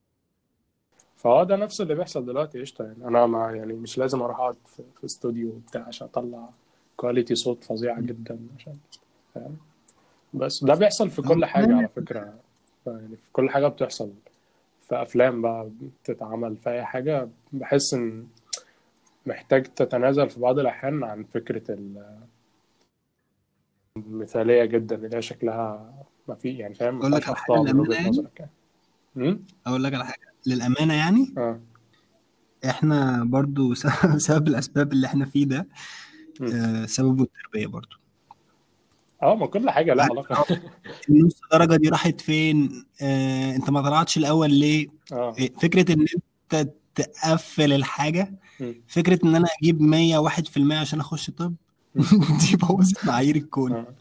فهو 1.17 1.45
ده 1.45 1.57
نفس 1.57 1.81
اللي 1.81 1.95
بيحصل 1.95 2.27
دلوقتي. 2.27 2.61
قشطة 2.61 2.85
يعني. 2.85 3.05
أنا 3.09 3.27
ما 3.27 3.51
يعني 3.53 3.73
مش 3.73 3.99
لازم 3.99 4.23
أروح 4.23 4.39
أقعد 4.41 4.57
في, 4.67 4.83
في 4.99 5.05
استوديو 5.05 5.51
بتاع 5.69 5.83
عشان 5.89 6.07
أطلع 6.07 6.49
كواليتي 6.97 7.35
صوت 7.35 7.65
فظيعه 7.65 8.01
جدا 8.01 8.39
عشان 8.59 8.77
فاهم؟ 9.35 9.57
بس 10.35 10.65
ده 10.65 10.75
بيحصل 10.75 11.11
في 11.11 11.23
كل 11.23 11.45
حاجة 11.45 11.77
على 11.77 11.89
فكرة. 11.89 12.35
يعني 12.87 13.17
في 13.17 13.33
كل 13.33 13.51
حاجة 13.51 13.67
بتحصل. 13.69 14.11
في 14.89 15.03
أفلام 15.03 15.43
بقى 15.43 15.71
بتتعمل 16.05 16.57
في 16.57 16.71
أي 16.71 16.85
حاجة 16.85 17.29
بحس 17.53 17.95
إن 17.95 18.27
محتاج 19.27 19.63
تتنازل 19.63 20.31
في 20.31 20.41
بعض 20.41 20.59
الأحيان 20.59 21.05
عن 21.05 21.25
فكرة 21.35 21.63
ال- 21.75 22.19
المثالية 23.97 24.65
جدا 24.65 24.97
اللي 24.97 25.17
هي 25.17 25.23
شكلها 25.23 25.95
ما 26.29 26.35
في 26.35 26.57
يعني 26.59 26.75
فاهم؟ 26.75 26.99
أقول 27.01 27.13
لك 27.13 27.29
على 27.29 27.37
حاجة 27.37 27.61
للأمانة. 27.63 28.29
يعني. 29.17 29.41
أقول 29.67 29.85
لك 29.85 29.95
على 29.95 30.05
حاجة. 30.05 30.27
للأمانة 30.47 30.95
يعني 30.95 31.35
آه. 31.39 31.61
إحنا 32.65 33.25
برضو 33.25 33.75
سبب 33.85 34.19
سبب 34.19 34.49
الأسباب 34.49 34.93
اللي 34.93 35.07
إحنا 35.07 35.25
فيه 35.25 35.45
ده 35.47 35.67
سببه 36.87 37.23
التربية 37.23 37.67
برضو. 37.67 37.97
آه 39.23 39.35
ما 39.35 39.47
كل 39.47 39.71
حاجة 39.71 39.95
لها 39.95 40.05
علاقة. 40.05 40.45
النص 41.11 41.41
درجة 41.53 41.77
دي 41.77 41.89
راحت 41.89 42.21
فين؟ 42.21 42.85
آه، 43.03 43.57
انت 43.57 43.71
ما 43.71 43.83
طلعتش 43.83 44.17
الأول 44.17 44.55
ليه؟ 44.55 44.87
آه. 45.13 45.35
إيه، 45.39 45.53
فكرة 45.55 45.93
إن 45.93 46.07
أنت 46.55 46.69
تقفل 46.95 47.73
الحاجة 47.73 48.35
مم. 48.61 48.75
فكرة 48.89 49.19
إن 49.25 49.35
أنا 49.35 49.49
أجيب 49.63 49.81
101% 49.83 50.75
عشان 50.77 51.01
أخش 51.01 51.31
طب. 51.31 51.55
دي 52.41 52.57
بوظت 52.57 53.05
معايير 53.07 53.37
الكون. 53.37 53.73
آه. 53.73 53.95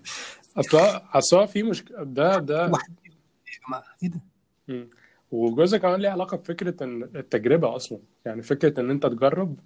أصل 0.57 0.77
أصل 1.13 1.37
هو 1.37 1.47
في 1.47 1.63
مشكله 1.63 2.03
ده 2.03 2.37
ده 2.37 2.67
واحد 2.71 2.93
يا 3.05 3.67
جماعة 3.67 3.83
إيه 4.03 4.09
ده. 4.09 4.87
وجزء 5.31 5.77
كمان 5.77 5.99
ليه 5.99 6.09
علاقة 6.09 6.37
بفكرة 6.37 6.83
إن 6.83 7.03
التجربة 7.03 7.75
أصلا؟ 7.75 7.99
يعني 8.25 8.41
فكرة 8.41 8.79
إن 8.79 8.89
أنت 8.89 9.05
تجرب 9.05 9.59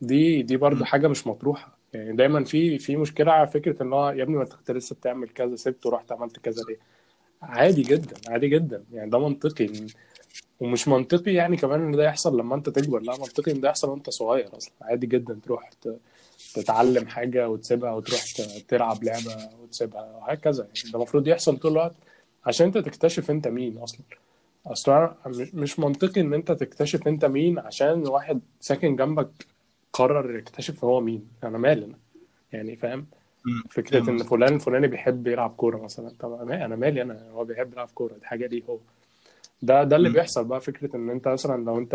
دي 0.00 0.42
دي 0.42 0.56
برضو 0.56 0.78
مم. 0.78 0.84
حاجة 0.84 1.08
مش 1.08 1.26
مطروحة. 1.26 1.79
يعني 1.94 2.16
دايما 2.16 2.44
في 2.44 2.78
في 2.78 2.96
مشكلة 2.96 3.32
على 3.32 3.46
فكرة 3.46 3.82
إن 3.82 3.92
هو 3.92 4.10
يا 4.10 4.22
ابني 4.22 4.36
ما 4.36 4.42
أنت 4.42 4.52
كنت 4.52 4.70
لسه 4.70 4.96
بتعمل 4.96 5.28
كذا 5.28 5.56
سبت 5.56 5.86
ورحت 5.86 6.12
عملت 6.12 6.38
كذا 6.38 6.62
ليه؟ 6.68 6.78
عادي 7.42 7.82
جدا 7.82 8.16
عادي 8.28 8.48
جدا. 8.48 8.84
يعني 8.92 9.10
ده 9.10 9.18
منطقي. 9.18 9.68
ومش 10.60 10.88
منطقي 10.88 11.34
يعني 11.34 11.56
كمان 11.56 11.80
إن 11.80 11.92
ده 11.92 12.04
يحصل 12.04 12.38
لما 12.40 12.54
أنت 12.54 12.68
تكبر 12.68 13.00
لا 13.00 13.12
منطقي 13.18 13.52
إن 13.52 13.60
ده 13.60 13.68
يحصل 13.68 13.88
وأنت 13.90 14.10
صغير 14.10 14.56
أصلا. 14.56 14.72
عادي 14.82 15.06
جدا 15.06 15.38
تروح 15.44 15.70
تتعلم 16.54 17.06
حاجة 17.06 17.48
وتسيبها 17.48 17.92
وتروح 17.92 18.20
تلعب 18.68 19.04
لعبة 19.04 19.48
وتسيبها 19.62 20.02
وهكذا. 20.02 20.62
يعني 20.64 20.90
ده 20.92 20.96
المفروض 20.98 21.28
يحصل 21.28 21.56
طول 21.58 21.72
الوقت 21.72 21.94
عشان 22.46 22.66
أنت 22.66 22.78
تكتشف 22.78 23.30
أنت 23.30 23.48
مين 23.48 23.78
أصلا. 23.78 24.00
أصلا 24.66 25.14
مش 25.54 25.78
منطقي 25.78 26.20
إن 26.20 26.34
أنت 26.34 26.52
تكتشف 26.52 27.08
أنت 27.08 27.24
مين 27.24 27.58
عشان 27.58 28.08
واحد 28.08 28.40
ساكن 28.60 28.96
جنبك 28.96 29.46
قرر 30.00 30.36
يكتشف 30.36 30.84
هو 30.84 31.00
مين. 31.00 31.28
أنا 31.44 31.58
مالي 31.58 31.84
أنا. 31.84 31.94
يعني 32.52 32.76
فاهم. 32.76 33.06
فكرة 33.70 34.10
إن 34.10 34.18
فلان 34.22 34.54
الفلاني 34.54 34.86
بيحب 34.88 35.26
يلعب 35.26 35.50
كورة 35.50 35.78
مثلا. 35.78 36.12
طب 36.20 36.32
أنا 36.50 36.76
مالي؟ 36.76 37.02
أنا 37.02 37.30
هو 37.30 37.44
بيحب 37.44 37.72
يلعب 37.72 37.88
كورة. 37.94 38.14
دي 38.14 38.26
حاجة 38.26 38.46
ليه 38.46 38.62
هو. 38.70 38.78
ده 39.62 39.84
ده 39.84 39.96
اللي. 39.96 40.10
بيحصل 40.10 40.44
بقى 40.44 40.60
فكرة 40.60 40.96
إن 40.96 41.10
أنت 41.10 41.28
مثلا 41.28 41.64
لو 41.64 41.78
أنت 41.78 41.94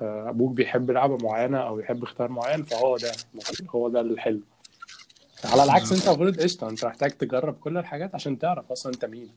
آه، 0.00 0.28
أبوك 0.30 0.52
بيحب 0.52 0.90
لعبة 0.90 1.16
معينة 1.16 1.58
أو 1.58 1.80
يحب 1.80 2.02
اختيار 2.02 2.28
معين 2.30 2.62
فهو 2.62 2.96
ده 2.96 3.12
هو 3.70 3.88
ده 3.88 4.00
الحلو 4.00 4.40
على 5.44 5.64
العكس 5.64 5.92
أنت 5.92 6.06
المفروض 6.08 6.40
قشطة. 6.40 6.68
أنت 6.70 6.84
محتاج 6.84 7.10
تجرب 7.10 7.54
كل 7.54 7.78
الحاجات 7.78 8.14
عشان 8.14 8.38
تعرف 8.38 8.72
أصلا 8.72 8.92
أنت 8.92 9.04
مين. 9.04 9.28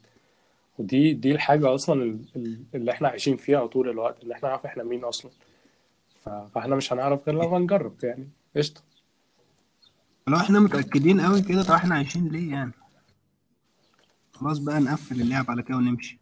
ودي 0.80 1.14
دي 1.14 1.32
الحاجة 1.32 1.76
أصلا 1.76 2.04
ال- 2.04 2.20
ال- 2.36 2.60
اللي 2.76 2.92
إحنا 2.92 3.08
عايشين 3.08 3.38
فيها 3.38 3.66
طول 3.66 3.90
الوقت 3.90 4.24
ان 4.24 4.32
إحنا 4.32 4.50
نعرف 4.50 4.66
إحنا 4.66 4.84
مين 4.84 5.04
أصلا. 5.04 5.32
فاحنا 6.26 6.76
مش 6.76 6.94
هنعرف 6.94 7.30
غير 7.30 7.44
لما 7.46 7.60
نجرب 7.60 8.04
يعني. 8.04 8.30
قشطة. 8.58 8.82
لو 10.28 10.38
إحنا 10.38 10.60
متأكدين 10.60 11.22
قوي 11.22 11.42
كده 11.42 11.64
طب 11.64 11.74
إحنا 11.74 11.96
عايشين 11.96 12.28
ليه 12.28 12.52
يعني؟ 12.52 12.72
خلاص 14.34 14.58
بقى 14.58 14.80
نقفل 14.80 15.22
اللعب 15.22 15.46
على 15.52 15.64
كده 15.64 15.78
ونمشي. 15.78 16.20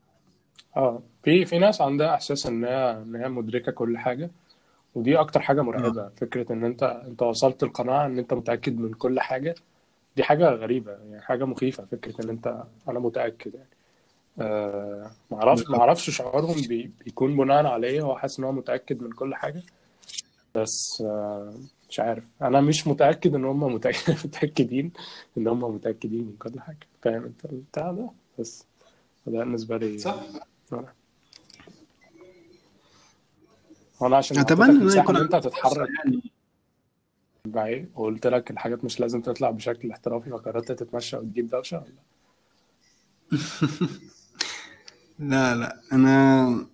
آه 0.77 1.01
في 1.23 1.45
في 1.45 1.59
ناس 1.59 1.81
عندها 1.81 2.13
إحساس 2.13 2.45
إن 2.45 2.63
هي 2.65 2.91
إن 3.01 3.15
هي 3.15 3.29
مدركة 3.29 3.71
كل 3.71 3.97
حاجة 3.97 4.31
ودي 4.95 5.19
أكتر 5.19 5.39
حاجة 5.41 5.59
آه. 5.59 5.63
مرعبه 5.63 6.09
فكرة 6.09 6.53
إن 6.53 6.63
أنت 6.63 6.83
أنت 6.83 7.21
وصلت 7.21 7.63
القناعة 7.63 8.05
إن 8.05 8.17
أنت 8.19 8.33
متأكد 8.33 8.77
من 8.79 8.93
كل 8.93 9.19
حاجة 9.19 9.55
دي 10.15 10.23
حاجة 10.23 10.49
غريبة 10.49 10.91
يعني 10.91 11.21
حاجة 11.21 11.45
مخيفة 11.45 11.85
فكرة 11.85 12.23
إن 12.25 12.29
أنت 12.29 12.63
أنا 12.89 12.99
متأكد 12.99 13.53
يعني. 13.53 13.67
آه 14.39 15.11
ما 15.31 15.37
أعرفش 15.37 15.61
ما 15.61 15.65
بالظبط 15.65 15.79
أعرفش 15.79 16.09
شعورهم 16.09 16.61
بي 16.61 16.91
بيكون 17.05 17.37
بناء 17.37 17.65
على 17.65 17.87
إيه 17.87 18.01
هو 18.01 18.17
حاسس 18.17 18.39
إن 18.39 18.45
هو 18.45 18.51
متأكد 18.51 19.01
من 19.03 19.11
كل 19.11 19.35
حاجة 19.35 19.63
بس 20.55 21.03
آه 21.05 21.53
مش 21.89 21.99
عارف. 21.99 22.23
أنا 22.41 22.61
مش 22.61 22.87
متأكد 22.87 23.35
إن 23.35 23.45
هم 23.45 23.59
متأكد 23.73 24.13
متأكدين 24.25 24.91
إن 25.37 25.47
هم 25.47 25.75
متأكدين 25.75 26.23
من 26.25 26.35
كل 26.39 26.59
حاجة. 26.59 26.87
فاهم 27.01 27.23
أنت 27.23 27.45
البتاع 27.45 27.91
ده؟ 27.91 28.09
بس 28.39 28.65
ده 29.27 29.39
بالنسبة 29.39 29.77
لي 29.77 29.97
صح. 29.97 30.15
آه. 30.73 30.93
وأنا 33.99 34.17
عشان 34.17 34.37
أتمنى 34.37 34.71
إن 34.93 34.99
يكون 34.99 35.15
إن 35.15 35.21
أنت 35.23 35.35
تتحرك. 35.35 35.89
يعني. 36.05 36.21
بعيد 37.45 37.89
وقلت 37.95 38.27
لك 38.27 38.51
الحاجات 38.51 38.83
مش 38.85 38.99
لازم 38.99 39.21
تطلع 39.21 39.49
بشكل 39.51 39.91
احترافي 39.91 40.29
فقررت 40.29 40.71
تتمشى 40.71 41.17
وتجيب 41.17 41.49
دوشة 41.49 41.77
ولا؟ 41.77 42.01
لا 45.19 45.55
لا. 45.55 45.81
أنا 45.93 46.65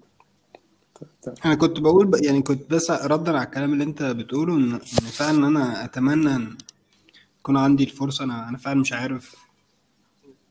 أنا 1.45 1.55
كنت 1.55 1.79
بقول 1.79 2.07
ب... 2.07 2.15
يعني 2.23 2.41
كنت 2.41 2.71
بس 2.71 2.91
ردا 2.91 3.31
على 3.37 3.43
الكلام 3.45 3.73
اللي 3.73 3.83
أنت 3.83 4.03
بتقوله 4.03 4.53
ان 4.55 4.73
إن 4.73 4.79
فعلا 5.19 5.47
أنا 5.47 5.85
أتمنى 5.85 6.35
إن 6.35 6.57
يكون 7.39 7.57
عندي 7.57 7.83
الفرصة. 7.83 8.23
أنا 8.23 8.49
أنا 8.49 8.57
فعلا 8.57 8.79
مش 8.79 8.93
عارف 8.93 9.35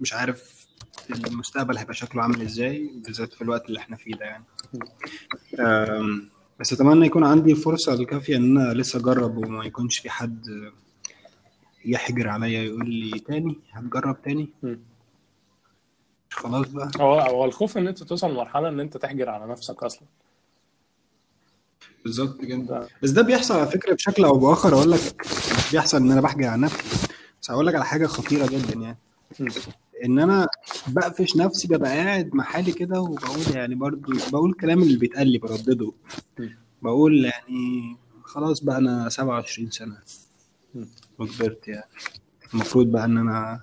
مش 0.01 0.13
عارف 0.13 0.67
المستقبل 1.11 1.77
هيبقى 1.79 1.95
شكله 1.95 2.23
عامل 2.23 2.43
إزاي 2.43 2.91
بالذات 3.05 3.33
في 3.33 3.43
الوقت 3.43 3.67
اللي 3.69 3.79
إحنا 3.79 3.97
فيه 3.97 4.15
ده 4.15 4.25
يعني. 4.25 4.45
أم، 5.61 6.29
بس 6.61 6.73
أتمنى 6.73 7.07
يكون 7.07 7.25
عندي 7.25 7.53
الفرصه 7.53 7.95
الكافية 7.95 8.37
إن 8.37 8.59
أنا 8.59 8.73
لسه 8.75 8.99
أجرب 8.99 9.37
وما 9.37 9.65
يكونش 9.65 9.99
في 9.99 10.11
حد 10.11 10.47
يحجر 11.85 12.29
عليا 12.29 12.63
يقول 12.63 12.91
لي 12.91 13.19
تاني 13.19 13.59
هتجرب 13.73 14.23
تاني. 14.23 14.49
خلاص 16.43 16.69
بقى. 16.69 16.91
هو 17.01 17.21
هو 17.21 17.45
الخوف 17.45 17.79
إن 17.79 17.89
أنت 17.89 18.03
توصل 18.03 18.31
لمرحلة 18.31 18.69
إن 18.69 18.81
أنت 18.81 18.97
تحجر 18.97 19.29
على 19.29 19.53
نفسك 19.53 19.83
أصلا. 19.83 20.09
بالظبط 22.05 22.45
ده. 22.45 22.89
بس 23.03 23.11
ده 23.11 23.23
بيحصل 23.23 23.55
على 23.55 23.67
فكرة 23.67 23.95
بشكل 23.95 24.25
أو 24.25 24.39
بآخر 24.39 24.75
أقول 24.75 24.91
لك 24.91 25.27
بيحصل 25.73 25.97
إن 25.97 26.11
أنا 26.11 26.21
بحجر 26.21 26.47
على 26.47 26.63
نفسي. 26.63 27.09
بس 27.43 27.51
هقول 27.51 27.67
لك 27.67 27.75
على 27.75 27.85
حاجة 27.85 28.07
خطيرة 28.07 28.47
جدا 28.47 28.75
يعني. 28.81 28.99
إن 30.05 30.19
أنا 30.19 30.49
بقفش 30.87 31.37
نفسي 31.37 31.69
ببقى 31.69 31.91
قاعد 31.91 32.35
مع 32.35 32.45
حالي 32.45 32.73
كده 32.73 33.01
وبقول 33.01 33.43
يعني 33.55 33.75
برضو 33.75 34.13
بقول 34.33 34.51
الكلام 34.51 34.83
اللي 34.83 34.97
بيتقال 34.99 35.29
لي 35.29 35.39
بردده. 35.39 35.93
بقول 36.83 37.25
يعني 37.25 37.97
خلاص 38.25 38.61
بقى 38.65 38.79
أنا 38.79 39.09
27 39.09 39.71
سنة. 39.71 39.97
وكبرت 41.19 41.69
يعني. 41.69 41.85
المفروض 42.55 42.87
بقى 42.87 43.05
إن 43.05 43.19
أنا 43.19 43.61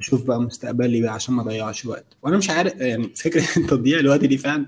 أشوف 0.00 0.24
بقى 0.24 0.40
مستقبلي 0.40 1.02
بقى 1.02 1.12
عشان 1.14 1.34
ما 1.34 1.42
أضيعش 1.42 1.86
وقت. 1.86 2.06
وأنا 2.22 2.36
مش 2.36 2.50
عارف 2.50 2.74
يعني 2.74 3.08
فكرة 3.16 3.42
تضييع 3.70 3.98
الوقت 3.98 4.24
دي 4.24 4.38
فعلا 4.38 4.66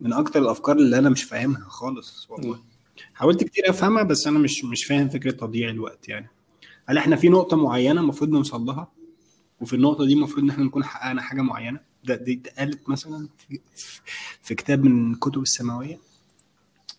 من 0.00 0.12
أكتر 0.12 0.42
الأفكار 0.42 0.76
اللي 0.76 0.98
أنا 0.98 1.10
مش 1.10 1.22
فاهمها 1.22 1.68
خالص 1.68 2.26
والله. 2.30 2.58
حاولت 3.14 3.44
كتير 3.44 3.70
أفهمها 3.70 4.02
بس 4.02 4.26
أنا 4.26 4.38
مش 4.38 4.64
مش 4.64 4.84
فاهم 4.84 5.08
فكرة 5.08 5.30
تضييع 5.30 5.70
الوقت 5.70 6.08
يعني. 6.08 6.28
هل 6.88 6.98
إحنا 6.98 7.16
في 7.16 7.28
نقطة 7.28 7.56
معينة 7.56 8.00
المفروض 8.00 8.30
نوصل 8.30 8.60
لها؟ 8.66 8.88
وفي 9.60 9.76
النقطة 9.76 10.06
دي 10.06 10.12
المفروض 10.12 10.42
إن 10.44 10.50
إحنا 10.50 10.64
نكون 10.64 10.84
حققنا 10.84 11.22
حاجة 11.22 11.42
معينة؟ 11.42 11.80
ده 12.04 12.14
دي 12.14 12.32
اتقالت 12.44 12.88
مثلا 12.88 13.28
في, 13.38 13.60
في 14.42 14.54
كتاب 14.54 14.84
من 14.84 15.12
الكتب 15.12 15.42
السماوية؟ 15.42 15.98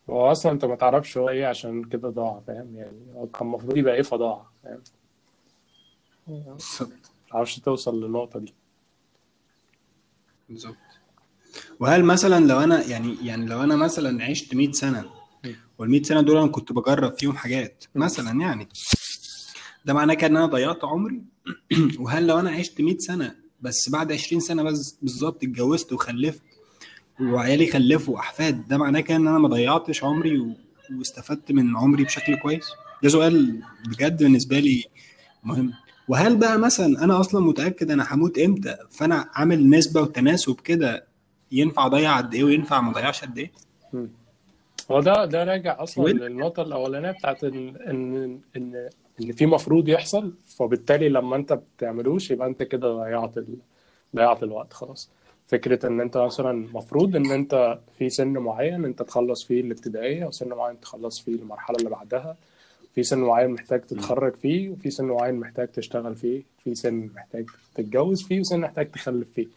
هو 0.09 0.31
أصلا 0.31 0.51
أنت 0.51 0.65
ما 0.65 0.75
تعرفش 0.75 1.17
هو 1.17 1.29
إيه 1.29 1.45
عشان 1.45 1.83
كده 1.83 2.09
ضاع 2.09 2.41
فاهم؟ 2.47 2.75
يعني 2.75 2.97
هو 3.15 3.27
كان 3.27 3.47
المفروض 3.47 3.77
يبقى 3.77 3.95
إيه 3.95 4.01
فضاع 4.01 4.45
فاهم؟ 4.63 4.81
بالظبط. 6.27 7.11
تعرفش 7.31 7.59
توصل 7.59 8.03
للنقطة 8.03 8.39
دي. 8.39 8.53
بالظبط. 10.49 10.75
وهل 11.79 12.03
مثلا 12.03 12.45
لو 12.45 12.59
أنا 12.59 12.83
يعني 12.83 13.17
يعني 13.23 13.45
لو 13.45 13.63
أنا 13.63 13.75
مثلا 13.75 14.23
عشت 14.23 14.55
100 14.55 14.71
سنة. 14.71 15.05
وال 15.77 15.89
100 15.89 16.03
سنة 16.03 16.21
دول 16.21 16.37
أنا 16.37 16.47
كنت 16.47 16.71
بجرب 16.71 17.17
فيهم 17.19 17.37
حاجات. 17.37 17.83
مثلا 17.95 18.41
يعني 18.41 18.67
ده 19.85 19.93
معناه 19.93 20.13
كده 20.13 20.27
إن 20.27 20.37
أنا 20.37 20.45
ضيعت 20.45 20.83
عمري؟ 20.83 21.21
وهل 21.99 22.27
لو 22.27 22.39
أنا 22.39 22.51
عشت 22.51 22.81
100 22.81 22.97
سنة 22.97 23.35
بس 23.61 23.89
بعد 23.89 24.11
20 24.11 24.39
سنة 24.39 24.63
بس 24.63 24.97
بالظبط 25.01 25.43
اتجوزت 25.43 25.93
وخلفت 25.93 26.41
وعيالي 27.21 27.71
خلفوا 27.71 28.19
احفاد 28.19 28.67
ده 28.67 28.77
معناه 28.77 28.99
كده 28.99 29.17
إن 29.17 29.27
أنا 29.27 29.39
ما 29.39 29.47
ضيعتش 29.47 30.03
عمري 30.03 30.39
و... 30.39 30.55
واستفدت 30.97 31.51
من 31.51 31.77
عمري 31.77 32.03
بشكل 32.03 32.35
كويس؟ 32.35 32.65
ده 33.03 33.09
سؤال 33.09 33.63
بجد 33.87 34.23
بالنسبة 34.23 34.59
لي 34.59 34.83
مهم. 35.43 35.73
وهل 36.07 36.37
بقى 36.37 36.59
مثلا 36.59 37.03
أنا 37.03 37.19
أصلا 37.19 37.41
متأكد 37.41 37.91
أنا 37.91 38.05
هموت 38.13 38.39
إمتى؟ 38.39 38.77
فأنا 38.91 39.29
عامل 39.33 39.69
نسبة 39.69 40.01
وتناسب 40.01 40.59
كده 40.59 41.03
ينفع 41.51 41.85
أضيع 41.85 42.17
قد 42.17 42.33
إيه 42.33 42.43
وينفع 42.43 42.81
ما 42.81 42.91
أضيعش 42.91 43.21
قد 43.21 43.37
إيه. 43.37 43.51
هو 44.91 44.99
ده 44.99 45.25
ده 45.25 45.43
راجع 45.43 45.83
أصلا 45.83 46.03
وين 46.05 46.17
للنقطة 46.17 46.61
الأولانية 46.63 47.11
بتاعت 47.11 47.43
ان 47.43 47.75
ان 47.87 48.39
ان 48.57 48.89
إن 49.21 49.31
في 49.31 49.45
مفروض 49.45 49.89
يحصل 49.89 50.33
فبالتالي 50.59 51.09
لما 51.09 51.35
أنت 51.35 51.53
بتعملوش 51.77 52.31
يبقى 52.31 52.47
أنت 52.47 52.63
كده 52.63 52.93
ضيعت 52.93 53.37
ال... 53.37 53.55
ضيعت 54.15 54.43
الوقت 54.43 54.73
خلاص. 54.73 55.09
فكرة 55.47 55.87
إن 55.87 56.01
أنت 56.01 56.17
مثلا 56.17 56.67
مفروض 56.73 57.15
إن 57.15 57.31
أنت 57.31 57.79
في 57.97 58.09
سن 58.09 58.27
معين 58.37 58.85
أنت 58.85 59.01
تخلص 59.01 59.43
فيه 59.43 59.61
الابتدائية 59.61 60.25
وسن 60.25 60.49
معين 60.49 60.79
تخلص 60.79 61.19
فيه 61.19 61.35
المرحلة 61.35 61.75
اللي 61.79 61.89
بعدها. 61.89 62.35
في 62.95 63.03
سن 63.03 63.19
معين 63.19 63.49
محتاج 63.49 63.81
تتخرج 63.81 64.35
فيه 64.35 64.69
وفي 64.69 64.89
سن 64.89 65.05
معين 65.05 65.35
محتاج 65.35 65.67
تشتغل 65.67 66.15
فيه 66.15 66.43
في 66.63 66.75
سن 66.75 67.09
محتاج 67.15 67.45
تتجوز 67.75 68.23
فيه 68.23 68.39
وسن 68.39 68.59
محتاج 68.59 68.91
تخلف 68.91 69.27
فيه. 69.35 69.47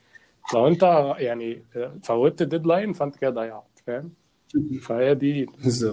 لو 0.54 0.68
انت 0.68 0.82
يعني 1.18 1.62
فوتت 2.02 2.42
ال 2.42 2.48
deadline 2.48 2.92
فانت 2.92 3.16
كده 3.16 3.30
ضيعت 3.30 3.80
فاهم؟ 3.86 4.10
فهي 4.80 5.14
دي 5.14 5.46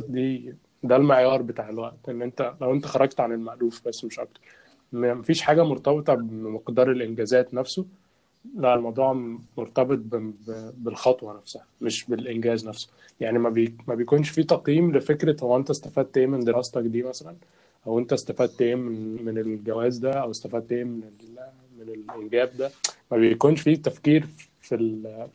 دي 0.08 0.54
ده 0.84 0.96
المعيار 0.96 1.42
بتاع 1.42 1.70
الوقت 1.70 2.10
إن 2.10 2.22
انت 2.22 2.54
لو 2.62 2.74
انت 2.74 2.86
خرجت 2.86 3.20
عن 3.20 3.32
المألوف 3.32 3.88
بس 3.88 4.06
مش 4.06 4.20
أكتر. 4.20 4.40
مفيش 4.94 5.42
حاجة 5.42 5.64
مرتبطة 5.64 6.14
بمقدار 6.14 6.92
الإنجازات 6.92 7.54
نفسه. 7.54 7.86
لا 8.58 8.74
الموضوع 8.76 9.14
مرتبط 9.58 10.00
بالخطوة 10.78 11.38
نفسها 11.38 11.66
مش 11.82 12.06
بالإنجاز 12.06 12.68
نفسه. 12.68 12.90
يعني 13.20 13.40
ما 13.40 13.50
بي 13.50 13.76
ما 13.88 13.96
بيكونش 13.96 14.30
في 14.30 14.44
تقييم 14.44 14.98
لفكرة 14.98 15.44
هو 15.44 15.58
أنت 15.58 15.70
استفدت 15.70 16.18
إيه 16.18 16.28
من 16.28 16.40
دراستك 16.40 16.82
دي 16.82 17.04
مثلا؟ 17.04 17.36
أو 17.88 18.00
أنت 18.00 18.14
استفدت 18.14 18.62
إيه 18.62 18.76
من 18.76 19.26
من 19.26 19.38
الجواز 19.38 19.98
ده؟ 19.98 20.12
أو 20.14 20.32
استفدت 20.32 20.72
إيه 20.72 20.84
من 20.84 21.02
من 21.80 21.90
الإنجاب 21.90 22.50
ده؟ 22.58 22.72
ما 23.12 23.18
بيكونش 23.18 23.62
في 23.62 23.76
تفكير 23.76 24.28
في 24.62 24.76
ال 24.76 25.28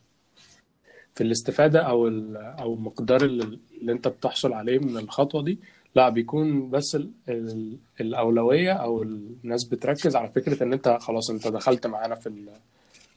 في 1.14 1.22
الاستفادة 1.24 1.80
أو 1.80 2.08
ال- 2.08 2.36
أو 2.36 2.74
مقدار 2.76 3.24
اللي 3.24 3.58
أنت 3.92 4.08
بتحصل 4.08 4.52
عليه 4.52 4.78
من 4.78 4.96
الخطوة 4.96 5.42
دي. 5.42 5.58
لا 5.96 6.08
بيكون 6.08 6.70
بس 6.70 6.94
ال 6.96 7.10
ال 7.28 7.76
الأولوية 8.00 8.72
أو 8.72 9.02
الناس 9.02 9.64
بتركز 9.64 10.16
على 10.16 10.28
فكرة 10.28 10.62
إن 10.62 10.72
أنت 10.72 10.98
خلاص 11.00 11.30
أنت 11.30 11.48
دخلت 11.48 11.86
معانا 11.86 12.14
في 12.14 12.26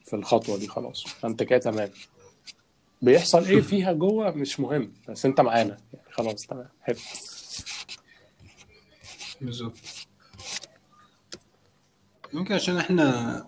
في 0.06 0.16
الخطوة 0.16 0.58
دي 0.58 0.68
خلاص. 0.68 1.04
فأنت 1.04 1.44
كده 1.44 1.60
تمام. 1.60 1.90
بيحصل 3.02 3.44
إيه 3.46 3.62
فيها 3.62 3.94
جوه 3.94 4.32
مش 4.32 4.60
مهم 4.60 4.94
بس 5.10 5.26
أنت 5.26 5.42
معانا. 5.42 5.78
يعني 5.94 6.06
خلاص 6.12 6.46
تمام. 6.48 6.70
حلو. 6.82 6.98
بالظبط. 9.42 9.78
ممكن 12.34 12.54
عشان 12.54 12.78
إحنا 12.78 13.46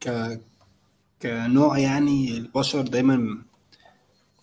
ك 0.00 0.40
كنوع 1.22 1.78
يعني 1.78 2.30
البشر 2.36 2.82
دايما 2.82 3.42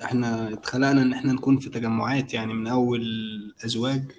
إحنا 0.03 0.53
اتخلقنا 0.53 1.01
إن 1.01 1.13
إحنا 1.13 1.33
نكون 1.33 1.57
في 1.57 1.69
تجمعات 1.69 2.33
يعني 2.33 2.53
من 2.53 2.67
أول 2.67 3.03
أزواج. 3.65 4.12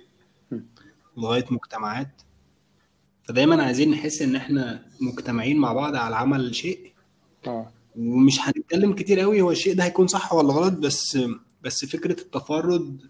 لغاية 1.17 1.45
مجتمعات. 1.51 2.23
فدايما 3.25 3.63
عايزين 3.63 3.91
نحس 3.91 4.23
إن 4.23 4.37
إحنا 4.37 4.83
مجتمعين 5.01 5.57
مع 5.57 5.73
بعض 5.73 5.97
على 5.97 6.17
عمل 6.17 6.55
شيء. 6.55 6.93
آه. 7.47 7.71
ومش 7.97 8.41
هنتكلم 8.41 8.93
كتير 8.93 9.21
قوي 9.21 9.41
هو 9.41 9.51
الشيء 9.51 9.75
ده 9.75 9.85
هيكون 9.85 10.07
صح 10.07 10.33
ولا 10.33 10.53
غلط 10.53 10.73
بس 10.73 11.19
بس 11.63 11.85
فكرة 11.85 12.21
التفرد 12.21 13.01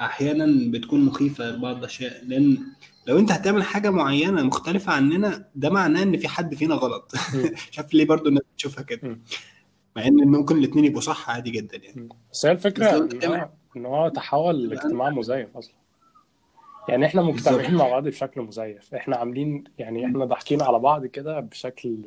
أحيانا 0.00 0.70
بتكون 0.70 1.04
مخيفة 1.04 1.50
لبعض 1.50 1.76
الأشياء. 1.78 2.24
لأن 2.24 2.58
لو 3.06 3.18
أنت 3.18 3.32
هتعمل 3.32 3.62
حاجة 3.62 3.90
معينة 3.90 4.42
مختلفة 4.42 4.92
عننا 4.92 5.48
ده 5.54 5.70
معناه 5.70 6.02
إن 6.02 6.16
في 6.16 6.28
حد 6.28 6.54
فينا 6.54 6.74
غلط. 6.74 7.12
م. 7.34 7.50
شايف 7.70 7.94
ليه 7.94 8.04
برضو 8.06 8.28
الناس 8.28 8.42
بتشوفها 8.54 8.82
كده. 8.84 9.18
مع 9.96 10.06
إن 10.06 10.28
ممكن 10.28 10.58
الاتنين 10.58 10.84
يبقوا 10.84 11.00
صح 11.00 11.30
عادي 11.30 11.50
جدا 11.50 11.76
يعني. 11.76 12.08
بس 12.32 12.46
هي 12.46 12.52
إن 12.52 12.58
بتعمل 13.02 13.48
هو 13.76 14.08
تحول 14.08 14.68
لاجتماع 14.68 15.10
مزيف 15.10 15.56
أصلا. 15.56 15.74
يعني 16.88 17.06
إحنا 17.06 17.22
مجتمعين 17.22 17.74
مع 17.74 17.88
بعض 17.88 18.04
بشكل 18.08 18.40
مزيف. 18.40 18.94
إحنا 18.94 19.16
عاملين 19.16 19.64
يعني 19.78 20.06
إحنا 20.06 20.24
ضاحكين 20.24 20.62
على 20.62 20.78
بعض 20.78 21.06
كده 21.06 21.40
بشكل 21.40 21.98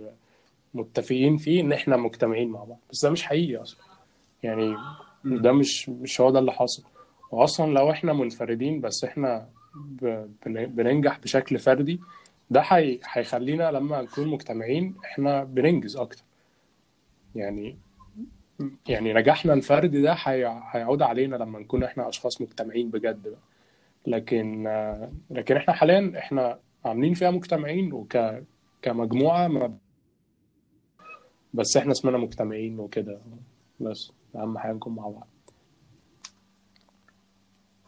متفقين 0.74 1.38
فيه 1.38 1.62
ان 1.62 1.72
إحنا 1.72 1.98
مجتمعين 1.98 2.50
مع 2.50 2.63
بعض. 2.63 2.80
بس 2.92 3.06
ده 3.06 3.12
مش 3.12 3.24
حقيقي 3.24 3.62
أصلا. 3.62 3.80
يعني. 4.44 4.76
ده 5.26 5.52
مش 5.52 5.89
مش 5.89 6.22
هو 6.22 6.32
ده 6.32 6.39
اللي 6.39 6.52
حاصل. 6.52 6.84
واصلا 7.32 7.74
لو 7.74 7.92
إحنا 7.92 8.13
منفردين 8.13 8.82
بس 8.82 9.04
إحنا 9.04 9.48
بننجح 10.48 11.20
بشكل 11.20 11.60
فردي 11.60 12.00
ده 12.50 12.62
حي- 12.62 13.00
هيخلينا 13.12 13.72
لما 13.72 14.02
نكون 14.02 14.28
مجتمعين 14.28 14.96
إحنا 15.06 15.44
بننجز 15.44 15.98
أكتر. 15.98 16.24
يعني 17.36 17.78
يعني 18.88 19.13
نجاحنا 19.13 19.54
الفردي 19.54 20.02
ده 20.02 20.13
هي- 20.13 20.62
هيعود 20.72 21.02
علينا 21.02 21.36
لما 21.36 21.60
نكون 21.60 21.84
إحنا 21.84 22.10
أشخاص 22.10 22.42
مجتمعين 22.42 22.89
بجد 22.89 23.28
بقى. 23.28 23.39
لكن 24.08 24.68
آه، 24.68 25.12
لكن 25.30 25.56
إحنا 25.58 25.74
حاليا 25.74 26.14
إحنا 26.18 26.60
عاملين 26.86 27.14
فيها 27.14 27.32
مجتمعين 27.32 27.94
وك 27.94 28.18
كمجموعة 28.82 29.48
ما 29.48 29.78
بس 31.54 31.78
إحنا 31.78 31.92
اسمنا 31.92 32.18
مجتمعين 32.18 32.80
وكده. 32.80 33.22
بس 33.80 34.12
أهم 34.36 34.58
حاجة 34.58 34.74
نكون 34.74 34.96
مع 34.96 35.08
بعض. 35.10 35.28